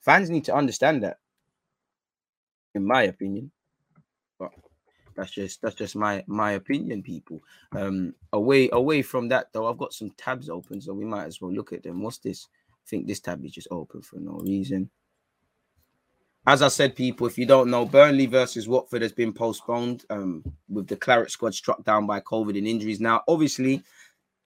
[0.00, 1.18] fans need to understand that.
[2.74, 3.50] In my opinion,
[4.38, 4.52] but
[5.16, 7.40] that's just that's just my my opinion, people.
[7.72, 11.40] Um, away away from that though, I've got some tabs open, so we might as
[11.40, 12.02] well look at them.
[12.02, 12.48] What's this?
[12.72, 14.90] I think this tab is just open for no reason.
[16.46, 20.42] As I said, people, if you don't know, Burnley versus Watford has been postponed um,
[20.68, 22.98] with the Claret squad struck down by COVID and injuries.
[22.98, 23.82] Now, obviously,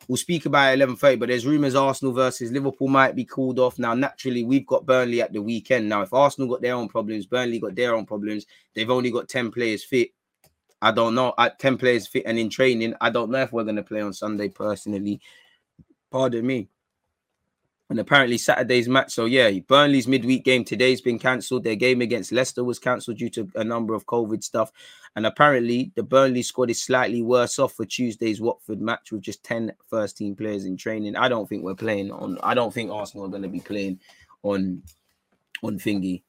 [0.08, 3.78] We'll speak about 11:30, but there's rumours Arsenal versus Liverpool might be called off.
[3.78, 5.88] Now, naturally, we've got Burnley at the weekend.
[5.88, 8.46] Now, if Arsenal got their own problems, Burnley got their own problems.
[8.74, 10.10] They've only got 10 players fit.
[10.82, 11.32] I don't know.
[11.38, 14.02] At 10 players fit and in training, I don't know if we're going to play
[14.02, 15.20] on Sunday personally.
[16.10, 16.68] Pardon me
[17.94, 19.12] and apparently Saturday's match.
[19.12, 21.62] So yeah, Burnley's midweek game today's been cancelled.
[21.62, 24.72] Their game against Leicester was cancelled due to a number of COVID stuff.
[25.14, 29.44] And apparently the Burnley squad is slightly worse off for Tuesday's Watford match with just
[29.44, 31.14] 10 first team players in training.
[31.14, 34.00] I don't think we're playing on I don't think Arsenal are going to be playing
[34.42, 34.82] on
[35.62, 36.22] on thingy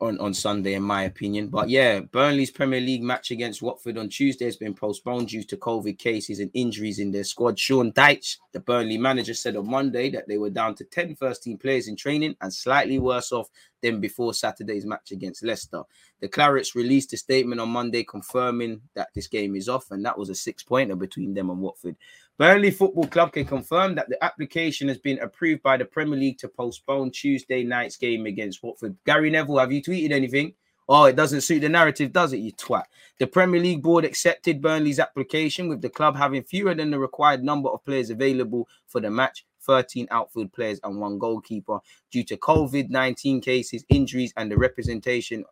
[0.00, 1.48] on, on Sunday, in my opinion.
[1.48, 5.56] But yeah, Burnley's Premier League match against Watford on Tuesday has been postponed due to
[5.56, 7.58] COVID cases and injuries in their squad.
[7.58, 11.42] Sean Dyche, the Burnley manager, said on Monday that they were down to 10 first
[11.42, 13.48] team players in training and slightly worse off
[13.82, 15.82] than before Saturday's match against Leicester.
[16.20, 20.18] The Clarets released a statement on Monday confirming that this game is off, and that
[20.18, 21.96] was a six pointer between them and Watford.
[22.38, 26.38] Burnley Football Club can confirm that the application has been approved by the Premier League
[26.38, 28.96] to postpone Tuesday night's game against Watford.
[29.04, 30.54] Gary Neville, have you tweeted anything?
[30.88, 32.84] Oh, it doesn't suit the narrative, does it, you twat?
[33.18, 37.42] The Premier League board accepted Burnley's application, with the club having fewer than the required
[37.42, 41.80] number of players available for the match 13 outfield players and one goalkeeper
[42.12, 45.44] due to COVID 19 cases, injuries, and the representation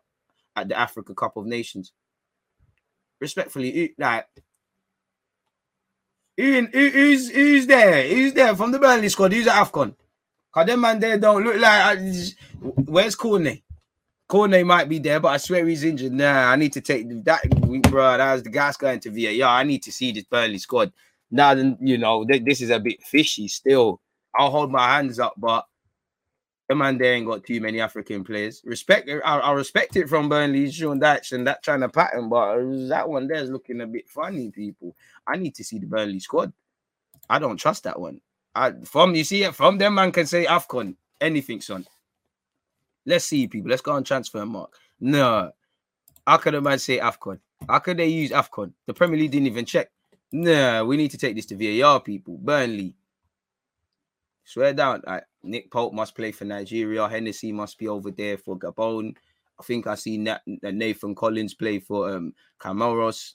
[0.55, 1.91] at the Africa Cup of Nations.
[3.19, 4.25] Respectfully, like
[6.37, 8.07] who, who's who's there?
[8.07, 9.33] Who's there from the Burnley squad?
[9.33, 9.95] Who's at AFCON?
[10.51, 11.97] Cause them man there don't look like.
[11.97, 12.01] Uh,
[12.61, 13.61] where's Cornet?
[14.27, 16.11] Cornet might be there, but I swear he's injured.
[16.11, 17.49] Nah, I need to take that,
[17.89, 18.17] bro.
[18.17, 19.49] That was the gas going to VAR.
[19.49, 20.91] I need to see this Burnley squad.
[21.31, 24.01] Now, then, you know, th- this is a bit fishy still.
[24.35, 25.65] I'll hold my hands up, but
[26.67, 28.61] the man there ain't got too many African players.
[28.65, 32.57] Respect, I, I respect it from Burnley, Sean Dyche, and that trying to pattern, but
[32.89, 34.51] that one there's looking a bit funny.
[34.51, 34.95] People,
[35.25, 36.51] I need to see the Burnley squad.
[37.29, 38.21] I don't trust that one.
[38.55, 41.85] I from you see it from them man can say Afcon anything, son.
[43.05, 43.69] Let's see, people.
[43.69, 44.73] Let's go on Transfermarkt.
[44.99, 45.51] No,
[46.25, 47.39] how could a man say Afcon?
[47.67, 48.73] How could they use Afcon?
[48.85, 49.89] The Premier League didn't even check.
[50.31, 52.37] No, we need to take this to VAR, people.
[52.37, 52.95] Burnley.
[54.47, 55.01] Swear down.
[55.05, 55.23] Right.
[55.43, 57.05] Nick Pope must play for Nigeria.
[57.09, 59.13] Hennessy must be over there for Gabon.
[59.59, 60.17] I think I see
[60.63, 63.33] Nathan Collins play for um Comoros.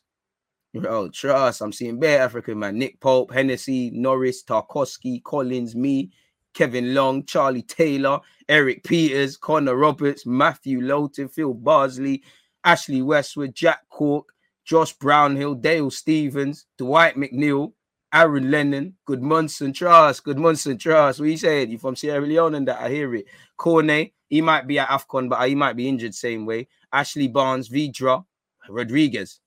[0.74, 1.60] Oh, trust.
[1.60, 2.78] I'm seeing bare African man.
[2.78, 6.10] Nick Pope, Hennessy, Norris, Tarkowski, Collins, me,
[6.54, 12.22] Kevin Long, Charlie Taylor, Erik Pieters, Connor Roberts, Matthew Lowton, Phil Bardsley,
[12.64, 14.32] Ashley Westwood, Jack Cork,
[14.64, 17.72] Josh Brownhill, Dale Stephens, Dwight McNeil,
[18.12, 21.20] Aaron Lennon, Gudmundsson Trust, Gudmundsson Trust.
[21.20, 21.70] You saying?
[21.70, 23.26] You from Sierra Leone and that I hear it.
[23.56, 26.68] Cornet, he might be at AFCON, but he might be injured same way.
[26.92, 28.24] Ashley Barnes, Vydra,
[28.68, 29.40] Rodriguez.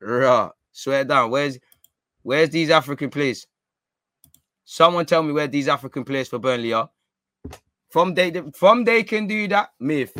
[0.00, 0.50] Rah.
[0.72, 1.30] Swear down.
[1.30, 1.58] Where's
[2.22, 3.46] where's these African players?
[4.64, 6.90] Someone tell me where these African players for Burnley are.
[7.90, 9.70] From they from they can do that.
[9.78, 10.16] Myth.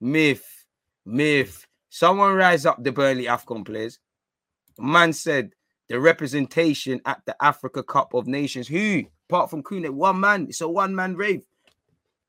[0.00, 0.64] Myth.
[1.04, 1.66] Myth.
[1.90, 3.98] Someone rise up the Burnley AFCON players.
[4.78, 5.52] Man said
[5.90, 8.68] the representation at the Africa Cup of Nations.
[8.68, 9.02] Who?
[9.28, 10.46] Apart from Kune, one man.
[10.48, 11.44] It's a one-man rave.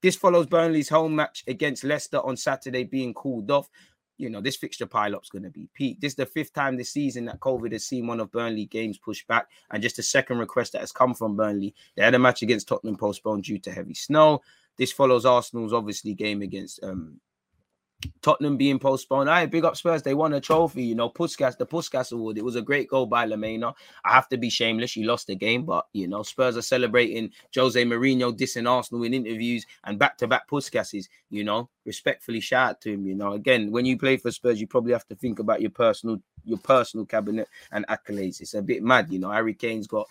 [0.02, 3.70] This follows Burnley's home match against Leicester on Saturday being called off.
[4.18, 6.02] You know, this fixture pile-up's going to be peak.
[6.02, 8.98] This is the fifth time this season that COVID has seen one of Burnley games
[8.98, 11.76] pushed back, and just a second request that has come from Burnley.
[11.96, 14.42] They had a match against Tottenham postponed due to heavy snow.
[14.76, 17.20] This follows Arsenal's obviously game against um,
[18.22, 19.30] Tottenham being postponed.
[19.30, 20.04] I big up Spurs.
[20.04, 22.38] They won a trophy, you know, Puskas, the Puskas Award.
[22.38, 23.74] It was a great goal by Lamela.
[24.06, 24.94] I have to be shameless.
[24.94, 29.14] He lost the game, but you know, Spurs are celebrating Jose Mourinho dissing Arsenal in
[29.14, 31.70] interviews and back-to-back Puskases, you know.
[31.86, 33.34] Respectfully shout out to him, you know.
[33.34, 36.60] Again, when you play for Spurs, you probably have to think about your personal your
[36.60, 38.42] personal cabinet and accolades.
[38.42, 39.32] It's a bit mad, you know.
[39.32, 40.08] Harry Kane's got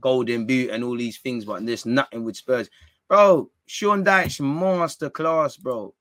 [0.00, 2.68] golden boot and all these things, but there's nothing with Spurs.
[3.08, 5.94] Bro, Sean Dyche master class, bro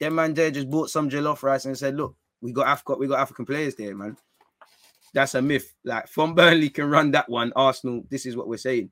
[0.00, 3.06] that man there just bought some jollof rice and said, "Look, we got Africa, we
[3.06, 4.16] got African players there, man."
[5.12, 5.74] That's a myth.
[5.84, 7.52] Like from Burnley can run that one.
[7.54, 8.90] Arsenal, this is what we're saying.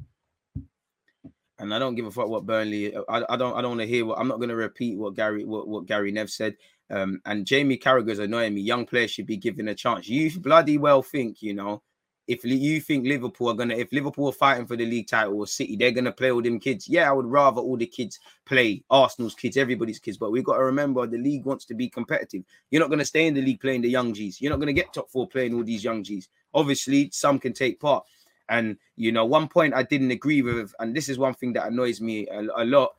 [1.61, 2.95] And I don't give a fuck what Burnley.
[2.97, 3.57] I, I don't.
[3.57, 4.19] I don't want to hear what.
[4.19, 6.57] I'm not going to repeat what Gary what, what Gary Nev said.
[6.91, 8.63] Um, and Jamie Carragher's annoying me.
[8.63, 10.09] Young players should be given a chance.
[10.09, 11.83] You bloody well think you know
[12.29, 15.47] if you think Liverpool are gonna, if Liverpool are fighting for the league title or
[15.47, 16.87] City, they're gonna play all them kids.
[16.87, 20.19] Yeah, I would rather all the kids play Arsenal's kids, everybody's kids.
[20.19, 22.45] But we've got to remember the league wants to be competitive.
[22.71, 24.43] You're not gonna stay in the league playing the young G's.
[24.43, 26.29] You're not gonna get top four playing all these young G's.
[26.53, 28.05] Obviously, some can take part.
[28.51, 31.69] And you know, one point I didn't agree with, and this is one thing that
[31.69, 32.95] annoys me a, a lot.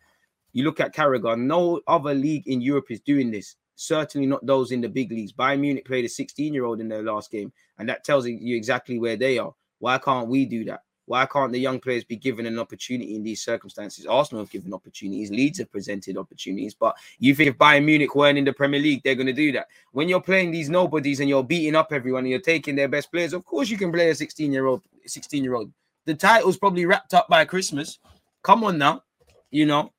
[0.53, 4.71] You look at Carragher, no other league in Europe is doing this certainly not those
[4.71, 5.31] in the big leagues.
[5.31, 8.55] Bayern Munich played a 16 year old in their last game, and that tells you
[8.55, 9.53] exactly where they are.
[9.79, 10.83] Why can't we do that?
[11.05, 14.05] Why can't the young players be given an opportunity in these circumstances?
[14.05, 18.37] Arsenal have given opportunities, Leeds have presented opportunities, but you think if Bayern Munich weren't
[18.37, 19.69] in the Premier League, they're going to do that?
[19.91, 23.11] When you're playing these nobodies and you're beating up everyone and you're taking their best
[23.11, 24.83] players, of course you can play a 16 year old.
[25.05, 25.71] 16 year old.
[26.05, 27.97] The title's probably wrapped up by Christmas.
[28.43, 29.03] Come on now,
[29.49, 29.91] you know.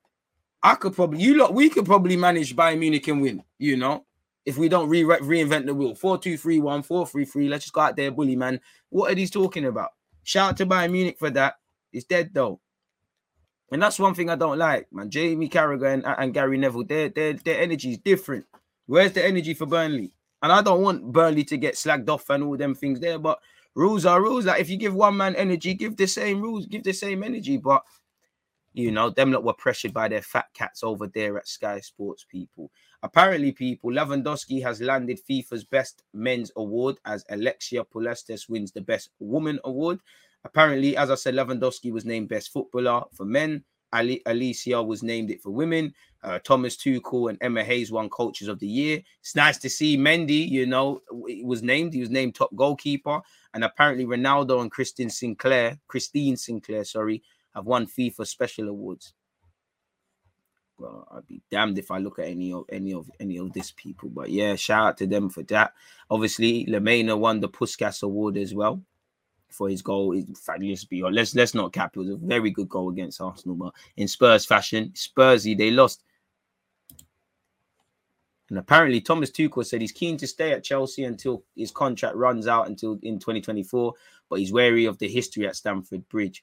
[0.62, 4.04] I could probably, you lot, we could probably manage Bayern Munich and win, you know
[4.44, 5.94] if we don't re- reinvent the wheel.
[5.94, 7.48] 4 2 3 1, 4 3 3.
[7.48, 8.60] Let's just go out there, bully, man.
[8.88, 9.90] What are these talking about?
[10.22, 11.54] Shout out to Bayern Munich for that.
[11.92, 12.60] It's dead, though.
[13.72, 15.10] And that's one thing I don't like, man.
[15.10, 18.44] Jamie Carragher and, and Gary Neville, their, their, their energy is different.
[18.86, 20.12] Where's the energy for Burnley?
[20.42, 23.38] And I don't want Burnley to get slagged off and all them things there, but
[23.76, 24.46] rules are rules.
[24.46, 27.58] Like if you give one man energy, give the same rules, give the same energy.
[27.58, 27.84] But
[28.72, 32.24] you know, them lot were pressured by their fat cats over there at Sky Sports,
[32.28, 32.70] people.
[33.02, 39.10] Apparently, people, Lewandowski has landed FIFA's Best Men's Award as Alexia Putellas wins the Best
[39.18, 40.00] Woman Award.
[40.44, 43.64] Apparently, as I said, Lewandowski was named Best Footballer for men.
[43.92, 45.92] Ali- Alicia was named it for women.
[46.22, 49.00] Uh, Thomas Tuchel and Emma Hayes won Coaches of the Year.
[49.20, 51.94] It's nice to see Mendy, you know, was named.
[51.94, 53.20] He was named top goalkeeper.
[53.54, 57.22] And apparently, Ronaldo and Christine Sinclair, Christine Sinclair, sorry,
[57.54, 59.12] have won FIFA special awards.
[60.78, 63.72] Well, I'd be damned if I look at any of any of any of these
[63.72, 64.08] people.
[64.08, 65.74] But yeah, shout out to them for that.
[66.10, 68.82] Obviously, Lamela won the Puskas Award as well
[69.50, 70.12] for his goal.
[70.12, 71.96] In fact, let's be honest, let's let's not cap.
[71.96, 76.02] It was a very good goal against Arsenal, but in Spurs fashion, Spursy they lost.
[78.48, 82.48] And apparently, Thomas Tuchel said he's keen to stay at Chelsea until his contract runs
[82.48, 83.94] out until in 2024,
[84.28, 86.42] but he's wary of the history at Stamford Bridge.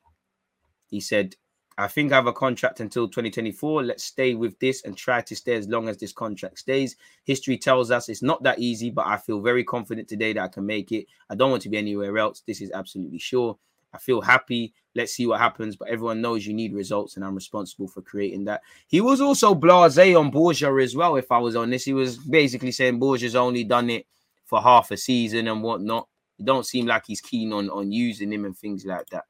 [0.88, 1.36] He said
[1.80, 3.84] I think I have a contract until 2024.
[3.84, 6.96] Let's stay with this and try to stay as long as this contract stays.
[7.24, 10.48] History tells us it's not that easy, but I feel very confident today that I
[10.48, 11.06] can make it.
[11.30, 12.42] I don't want to be anywhere else.
[12.48, 13.60] This is absolutely sure.
[13.94, 14.74] I feel happy.
[14.96, 15.76] Let's see what happens.
[15.76, 18.62] But everyone knows you need results, and I'm responsible for creating that.
[18.88, 21.16] He was also blase on Borgia as well.
[21.16, 24.08] If I was honest, he was basically saying Borgia's only done it
[24.46, 26.08] for half a season and whatnot.
[26.40, 29.26] It don't seem like he's keen on on using him and things like that.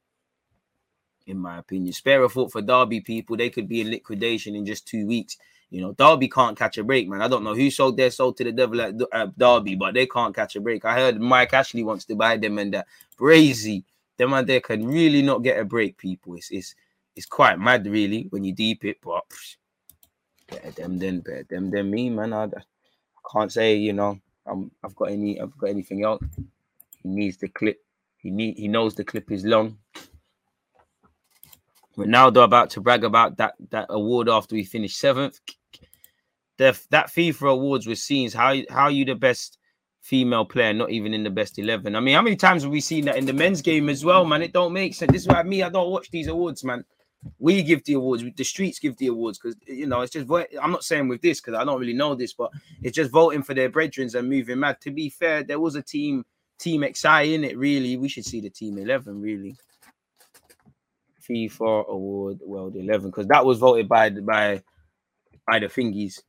[1.28, 3.36] In my opinion, spare a thought for Derby people.
[3.36, 5.36] They could be in liquidation in just two weeks.
[5.70, 7.20] You know, Derby can't catch a break, man.
[7.20, 10.34] I don't know who sold their soul to the devil at Derby, but they can't
[10.34, 10.86] catch a break.
[10.86, 12.86] I heard Mike Ashley wants to buy them and that.
[13.18, 13.84] Brazy
[14.16, 16.34] them and they can really not get a break, people.
[16.34, 16.74] It's it's
[17.16, 19.56] it's quite mad, really, when you deep it, but psh,
[20.48, 22.32] better them than better them than me, man.
[22.32, 26.22] I, I can't say, you know, I'm I've got any I've got anything else.
[27.02, 27.80] He needs the clip.
[28.16, 29.78] He need he knows the clip is long.
[31.98, 35.40] Ronaldo about to brag about that that award after we finished seventh.
[36.56, 39.58] The, that FIFA awards was seen how how are you the best
[40.00, 41.94] female player, not even in the best 11.
[41.94, 44.24] I mean, how many times have we seen that in the men's game as well,
[44.24, 44.42] man?
[44.42, 45.12] It don't make sense.
[45.12, 46.84] This is why me, I don't watch these awards, man.
[47.38, 50.30] We give the awards, the streets give the awards because you know it's just.
[50.62, 53.42] I'm not saying with this because I don't really know this, but it's just voting
[53.42, 54.80] for their brethren and moving mad.
[54.82, 56.24] To be fair, there was a team,
[56.60, 57.58] Team XI in it.
[57.58, 59.20] Really, we should see the team 11.
[59.20, 59.56] Really,
[61.28, 64.62] FIFA award world 11 because that was voted by by
[65.46, 66.20] by the thingies.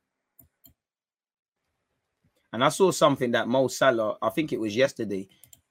[2.52, 5.28] And I saw something that Mo Salah, I think it was yesterday.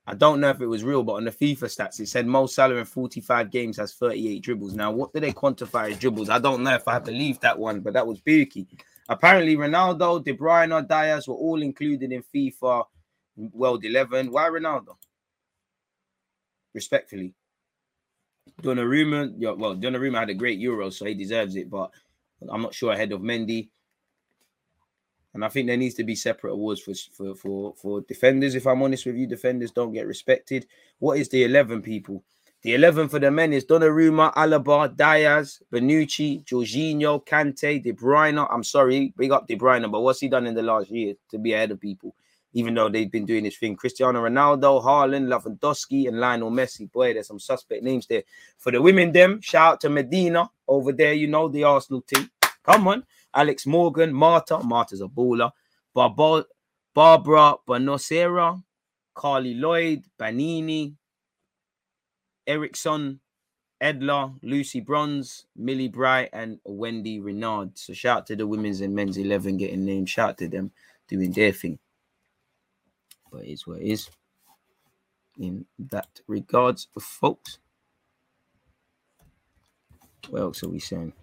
[0.07, 2.47] I don't know if it was real, but on the FIFA stats, it said Mo
[2.47, 4.73] Salah in 45 games has 38 dribbles.
[4.73, 6.29] Now, what do they quantify as dribbles?
[6.29, 8.67] I don't know if I believe that one, but that was bookie.
[9.09, 12.85] Apparently, Ronaldo, De Bruyne, or Dias were all included in FIFA
[13.35, 14.31] World 11.
[14.31, 14.95] Why Ronaldo?
[16.73, 17.33] Respectfully.
[18.61, 21.91] Donnarumma, yeah, well, Donnarumma had a great Euro, so he deserves it, but
[22.49, 23.69] I'm not sure ahead of Mendy.
[25.33, 28.55] And I think there needs to be separate awards for, for for for defenders.
[28.55, 30.65] If I'm honest with you, defenders don't get respected.
[30.97, 32.23] What is the 11 people?
[32.61, 38.45] The 11 for the men is Donnarumma, Alaba, Dias, Bonucci, Jorginho, Kante, De Bruyne.
[38.51, 41.37] I'm sorry, big up De Bruyne, but what's he done in the last year to
[41.37, 42.15] be ahead of people?
[42.53, 46.91] Even though they've been doing this thing, Cristiano Ronaldo, Haaland, Lewandowski, and Lionel Messi.
[46.91, 48.23] Boy, there's some suspect names there.
[48.57, 51.13] For the women, them shout out to Miedema over there.
[51.13, 52.29] You know the Arsenal team.
[52.63, 53.03] Come on.
[53.33, 55.51] Alex Morgan, Marta, Marta's a baller,
[55.93, 56.45] Barba,
[56.95, 58.61] Barbara Bonansea,
[59.15, 60.95] Carli Lloyd, Banini,
[62.47, 63.19] Eriksson,
[63.81, 67.77] Endler, Lucy Bronze, Millie Bright, and Wendie Renard.
[67.77, 70.09] So shout to the women's and men's 11 getting named.
[70.09, 70.71] Shout to them
[71.07, 71.79] doing their thing.
[73.31, 74.09] But it's what it is.
[75.39, 77.59] In that regards, folks.
[80.29, 81.13] What else are we saying?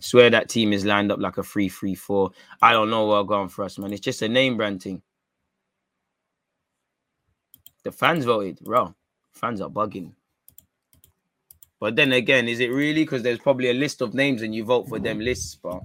[0.00, 2.30] Swear that team is lined up like a 3 3 4.
[2.62, 3.92] I don't know what going for us, man.
[3.92, 5.02] It's just a name brand thing.
[7.84, 8.94] The fans voted, bro.
[9.32, 10.12] Fans are bugging.
[11.80, 13.02] But then again, is it really?
[13.04, 15.82] Because there's probably a list of names and you vote for them lists, but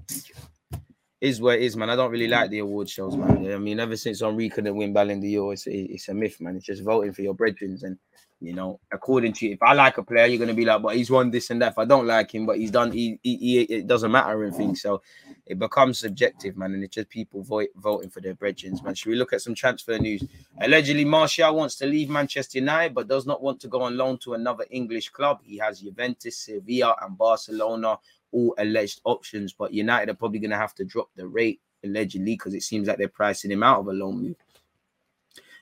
[1.23, 1.89] is where it is, man.
[1.89, 2.51] I don't really like mm.
[2.51, 3.51] the award shows, man.
[3.51, 6.57] I mean, ever since Henry couldn't win Ballon d'Or, it's, it's a myth, man.
[6.57, 7.97] It's just voting for your brethren and
[8.41, 10.97] you know, according to you, if I like a player, you're gonna be like, but
[10.97, 11.71] he's won this and that.
[11.71, 14.53] If I don't like him, but he's done, he, he, he it doesn't matter and
[14.53, 14.81] things.
[14.81, 15.01] So
[15.45, 18.95] it becomes subjective, man, and it's just people vote, voting for their brethren, man.
[18.95, 20.25] Should we look at some transfer news?
[20.59, 24.17] Allegedly, Martial wants to leave Manchester United, but does not want to go on loan
[24.19, 25.39] to another English club.
[25.41, 27.97] He has Juventus, Sevilla, and Barcelona,
[28.33, 29.53] all alleged options.
[29.53, 32.97] But United are probably gonna have to drop the rate allegedly because it seems like
[32.97, 34.35] they're pricing him out of a loan move.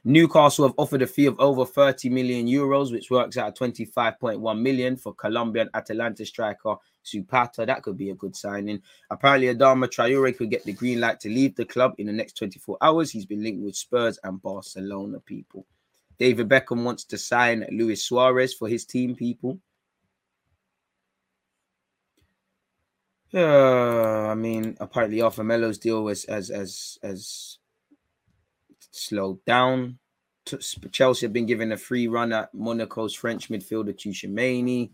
[0.03, 4.97] Newcastle have offered a fee of over 30 million euros, which works out 25.1 million
[4.97, 7.67] for Colombian Atalanta striker Zapata.
[7.67, 8.81] That could be a good signing.
[9.11, 12.33] Apparently, Adama Traore could get the green light to leave the club in the next
[12.37, 13.11] 24 hours.
[13.11, 15.67] He's been linked with Spurs and Barcelona people.
[16.17, 19.59] David Beckham wants to sign Luis Suarez for his team, people.
[23.31, 27.57] Yeah, I mean, apparently Arthur Melo's deal was as as as
[28.91, 29.99] slowed down.
[30.91, 34.89] Chelsea have been given a free run at Monaco's French midfielder Tchouameni.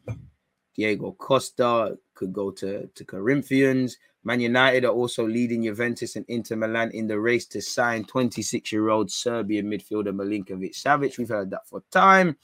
[0.76, 3.98] Diego Costa could go to, to Corinthians.
[4.24, 8.72] Man United are also leading Juventus and Inter Milan in the race to sign 26
[8.72, 11.18] year old Serbian midfielder Milinkovic Savic.
[11.18, 12.38] We've heard that for time.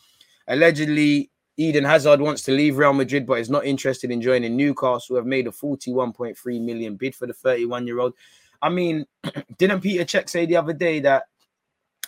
[0.47, 5.01] Allegedly, Eden Hazard wants to leave Real Madrid but is not interested in joining Newcastle,
[5.09, 8.13] who have made a 41.3 million bid for the 31 year old.
[8.61, 9.05] I mean,
[9.57, 11.23] didn't Petr Cech say the other day that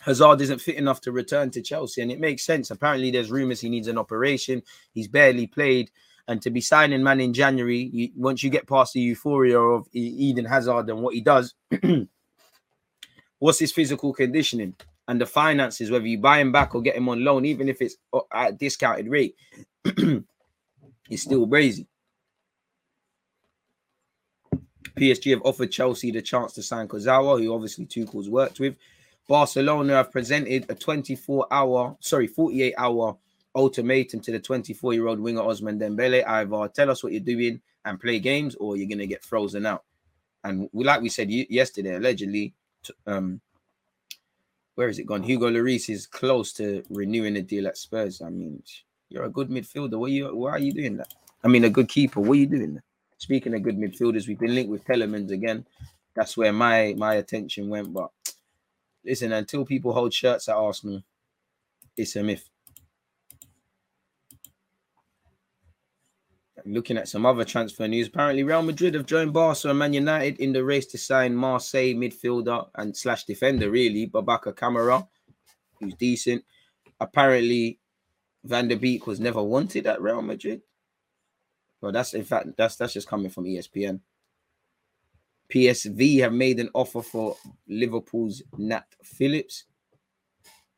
[0.01, 2.71] Hazard isn't fit enough to return to Chelsea, and it makes sense.
[2.71, 4.61] Apparently, there's rumors he needs an operation.
[4.93, 5.91] He's barely played,
[6.27, 9.87] And to be signing man in January, you, once you get past the euphoria of
[9.93, 11.53] Eden Hazard and what he does,
[13.39, 14.75] what's his physical conditioning
[15.07, 17.81] and the finances, whether you buy him back or get him on loan, even if
[17.81, 19.35] it's uh, at a discounted rate,
[19.85, 20.23] it's
[21.23, 21.87] still crazy.
[24.97, 28.75] PSG have offered Chelsea the chance to sign Kurzawa, who obviously Tuchel's worked with.
[29.27, 33.17] Barcelona have presented a 24 hour, sorry, 48 hour
[33.55, 36.25] ultimatum to the 24 year old winger Ousmane Dembele.
[36.25, 39.65] Either tell us what you're doing and play games, or you're going to get frozen
[39.65, 39.83] out.
[40.43, 42.53] And we, like we said yesterday, allegedly,
[43.05, 43.41] um,
[44.75, 45.23] where is it gone?
[45.23, 48.21] Hugo Lloris is close to renewing the deal at Spurs.
[48.21, 48.61] I mean,
[49.09, 49.97] you're a good midfielder.
[49.97, 50.35] What you?
[50.35, 51.13] Why are you doing that?
[51.43, 52.19] I mean, a good keeper.
[52.19, 52.81] What are you doing?
[53.17, 55.65] Speaking of good midfielders, we've been linked with Tielemans again.
[56.15, 57.93] That's where my my attention went.
[57.93, 58.11] But
[59.03, 61.03] listen, until people hold shirts at Arsenal,
[61.95, 62.49] it's a myth.
[66.67, 70.39] Looking at some other transfer news, apparently Real Madrid have joined Barca and Man United
[70.39, 75.07] in the race to sign Marseille midfielder and slash defender, really, Boubacar Kamara,
[75.79, 76.43] who's decent.
[76.99, 77.79] Apparently,
[78.43, 80.61] Van der Beek was never wanted at Real Madrid.
[81.81, 83.99] Well, that's in fact that's that's just coming from ESPN.
[85.53, 87.37] PSV have made an offer for
[87.67, 89.65] Liverpool's Nat Phillips.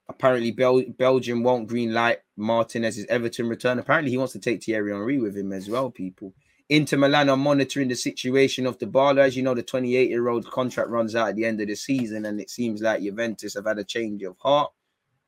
[0.09, 3.79] Apparently, Bel- Belgium won't green light Martinez's Everton return.
[3.79, 5.91] Apparently, he wants to take Thierry Henry with him as well.
[5.91, 6.33] People,
[6.69, 9.19] Inter Milan are monitoring the situation of Dybala.
[9.19, 11.75] As you know, the 28 year old contract runs out at the end of the
[11.75, 14.71] season, and it seems like Juventus have had a change of heart,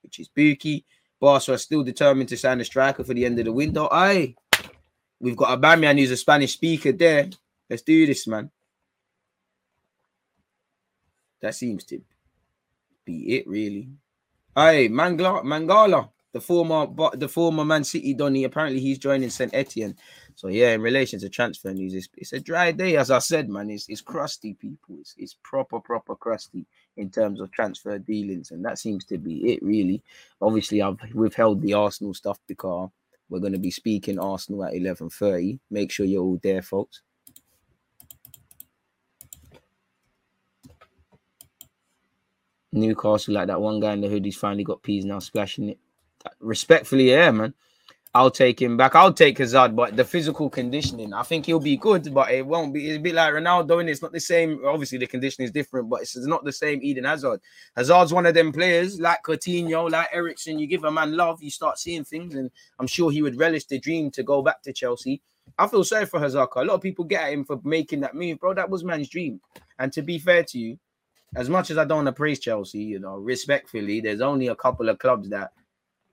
[0.01, 0.83] which is Buki.
[1.19, 3.89] Barca are still determined to sign a striker for the end of the window.
[3.91, 4.35] Aye,
[5.19, 7.29] we've got Aubameyang who's a Spanish speaker there.
[7.69, 8.49] Let's do this, man.
[11.41, 12.01] That seems to
[13.05, 13.89] be it, really.
[14.59, 18.43] Hey, Mangala, Mangala, the former, the former Man City Donny.
[18.43, 19.95] Apparently, he's joining Saint Etienne.
[20.35, 23.47] So yeah, in relation to transfer news, it's, it's a dry day, as I said,
[23.47, 23.69] man.
[23.69, 24.97] It's it's crusty, people.
[24.99, 26.65] It's it's proper, proper crusty
[26.97, 30.03] in terms of transfer dealings, and that seems to be it, really.
[30.41, 32.89] Obviously, I've withheld the Arsenal stuff because
[33.29, 35.61] we're going to be speaking Arsenal at eleven thirty.
[35.71, 37.01] Make sure you're all there, folks.
[42.71, 45.79] Newcastle, like that one guy in the hood, he's finally got peas now splashing it.
[46.39, 47.53] Respectfully, yeah, man.
[48.15, 48.95] I'll take him back.
[48.95, 52.73] I'll take Hazard, but the physical conditioning, I think he'll be good, but it won't
[52.73, 52.87] be.
[52.87, 54.61] It's a bit like Ronaldo, and it's not the same.
[54.65, 56.79] Obviously, the conditioning is different, but it's not the same.
[56.81, 57.39] Eden Hazard.
[57.75, 60.57] Hazard's one of them players like Coutinho, like Eriksen.
[60.57, 62.49] You give a man love, you start seeing things, and
[62.79, 65.21] I'm sure he would relish the dream to go back to Chelsea.
[65.59, 66.49] I feel sorry for Hazard.
[66.55, 68.55] A lot of people get at him for making that move, bro.
[68.55, 69.39] That was man's dream.
[69.77, 70.79] And to be fair to you,
[71.35, 74.55] as much as I don't want to praise Chelsea, you know, respectfully, there's only a
[74.55, 75.51] couple of clubs that,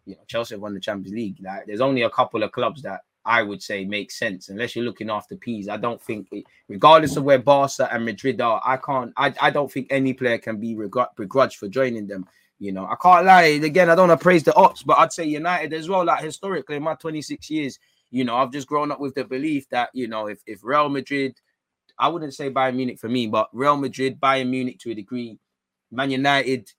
[0.05, 1.39] you know, Chelsea have won the Champions League.
[1.43, 4.85] Like, there's only a couple of clubs that I would say make sense, unless you're
[4.85, 5.69] looking after peas.
[5.69, 9.51] I don't think, it, regardless of where Barca and Madrid are, I can't, I, I
[9.51, 10.79] don't think any player can be
[11.17, 12.27] begrudged for joining them.
[12.59, 13.43] You know, I can't lie.
[13.43, 16.05] Again, I don't want to praise the ops, but I'd say United as well.
[16.05, 17.79] Like historically, in my 26 years,
[18.11, 20.89] you know, I've just grown up with the belief that you know, if if Real
[20.89, 21.39] Madrid,
[21.99, 25.39] I wouldn't say Bayern Munich for me, but Real Madrid, Bayern Munich to a degree,
[25.91, 26.73] Man United,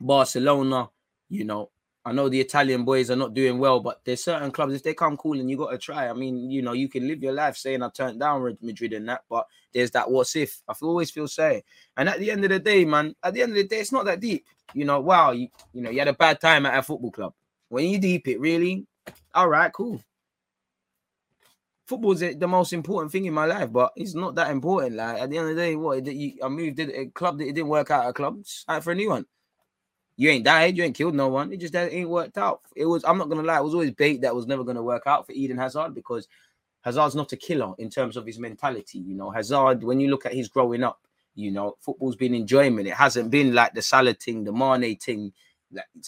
[0.00, 0.90] Barcelona,
[1.28, 1.70] you know,
[2.06, 4.92] I know the Italian boys are not doing well, but there's certain clubs, if they
[4.92, 6.08] come calling, you got to try.
[6.10, 9.08] I mean, you know, you can live your life saying I turned down Madrid and
[9.08, 10.60] that, but there's that what's if.
[10.68, 11.64] I always feel say.
[11.96, 13.92] And at the end of the day, man, at the end of the day, it's
[13.92, 14.44] not that deep.
[14.74, 17.32] You know, wow, you, you know, you had a bad time at a football club.
[17.70, 18.86] When you deep it, really,
[19.34, 20.02] all right, cool.
[21.86, 24.96] Football's the the most important thing in my life, but it's not that important.
[24.96, 27.38] Like at the end of the day, what did you, I moved to a club
[27.38, 29.26] that it didn't work out a club, sign for a new one.
[30.16, 31.52] You ain't died, you ain't killed no one.
[31.52, 32.60] It just that ain't worked out.
[32.76, 35.02] It was, I'm not gonna lie, it was always bait that was never gonna work
[35.06, 36.28] out for Eden Hazard because
[36.82, 38.98] Hazard's not a killer in terms of his mentality.
[38.98, 41.00] You know, Hazard, when you look at his growing up,
[41.34, 42.86] you know, football's been enjoyment.
[42.86, 45.32] It hasn't been like the Salah thing, the Mane thing.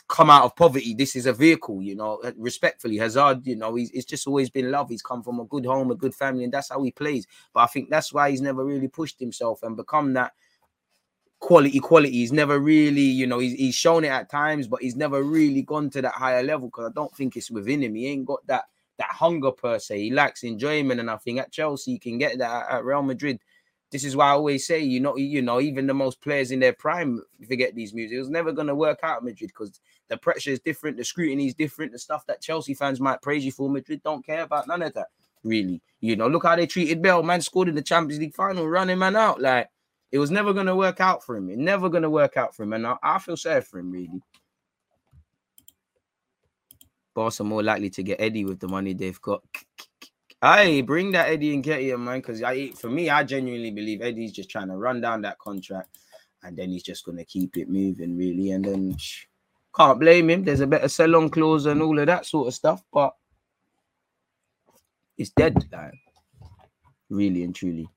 [0.08, 0.94] Come out of poverty.
[0.94, 2.16] This is a vehicle, you know.
[2.24, 4.88] uh, Respectfully, Hazard, you know, he's it's just always been love.
[4.88, 7.26] He's come from a good home, a good family, and that's how he plays.
[7.52, 10.32] But I think that's why he's never really pushed himself and become that
[11.40, 12.12] quality quality.
[12.12, 15.62] He's never really, you know, he's, he's shown it at times, but he's never really
[15.62, 17.94] gone to that higher level because I don't think it's within him.
[17.94, 18.64] He ain't got that
[18.98, 19.98] that hunger per se.
[20.00, 22.66] He lacks enjoyment, and I think at Chelsea you can get that.
[22.70, 23.40] At Real Madrid,
[23.90, 26.60] this is why I always say, you know, you know, even the most players in
[26.60, 28.12] their prime forget these moves.
[28.12, 31.46] It was never going to work out Madrid because the pressure is different, the scrutiny
[31.46, 33.70] is different, the stuff that Chelsea fans might praise you for.
[33.70, 35.08] Madrid don't care about none of that,
[35.44, 35.80] really.
[36.00, 37.22] You know, look how they treated Bell.
[37.22, 39.40] Man scored in the Champions League final, running man out.
[39.40, 39.68] Like
[40.10, 41.48] it was never going to work out for him.
[41.48, 43.90] It never going to work out for him, and I, I feel sorry for him,
[43.90, 44.20] really.
[47.14, 49.42] Barca more likely to get Eddie with the money they've got.
[50.42, 52.18] Hey, bring that Eddie and Nketiah, man.
[52.18, 55.98] Because I, for me, I genuinely believe Eddie's just trying to run down that contract,
[56.42, 58.50] and then he's just gonna keep it moving, really.
[58.50, 58.96] And then
[59.74, 60.44] can't blame him.
[60.44, 63.14] There's a better sell-on clause and all of that sort of stuff, but
[65.18, 65.94] it's dead, like,
[67.08, 67.88] really and truly.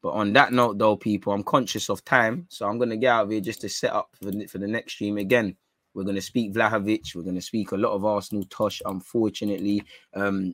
[0.00, 3.24] But on that note, though, people, I'm conscious of time, so I'm gonna get out
[3.24, 5.56] of here just to set up for the, for the next stream again.
[5.94, 7.14] We're gonna speak Vlahovic.
[7.14, 8.44] We're gonna speak a lot of Arsenal.
[8.50, 9.82] Tosh, unfortunately,
[10.14, 10.52] um,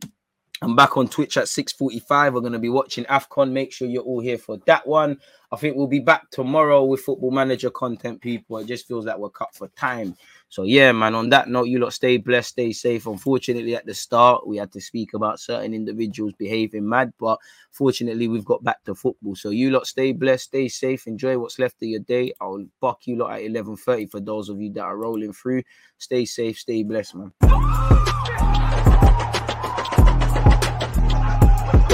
[0.63, 2.35] I'm back on Twitch at 6:45.
[2.35, 3.51] We're going to be watching AFCON.
[3.51, 5.19] Make sure you're all here for that one.
[5.51, 8.59] I think we'll be back tomorrow with football manager content, people.
[8.59, 10.17] It just feels like we're cut for time.
[10.51, 11.15] So yeah, man.
[11.15, 13.07] On that note, you lot stay blessed, stay safe.
[13.07, 17.39] Unfortunately, at the start, we had to speak about certain individuals behaving mad, but
[17.71, 19.35] fortunately, we've got back to football.
[19.37, 22.35] So you lot stay blessed, stay safe, enjoy what's left of your day.
[22.39, 25.63] I'll buck you lot at 11:30 for those of you that are rolling through.
[25.97, 27.33] Stay safe, stay blessed, man.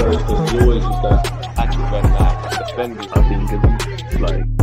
[0.07, 3.09] Accurate red line, defending.
[3.11, 3.21] I
[4.05, 4.57] it's like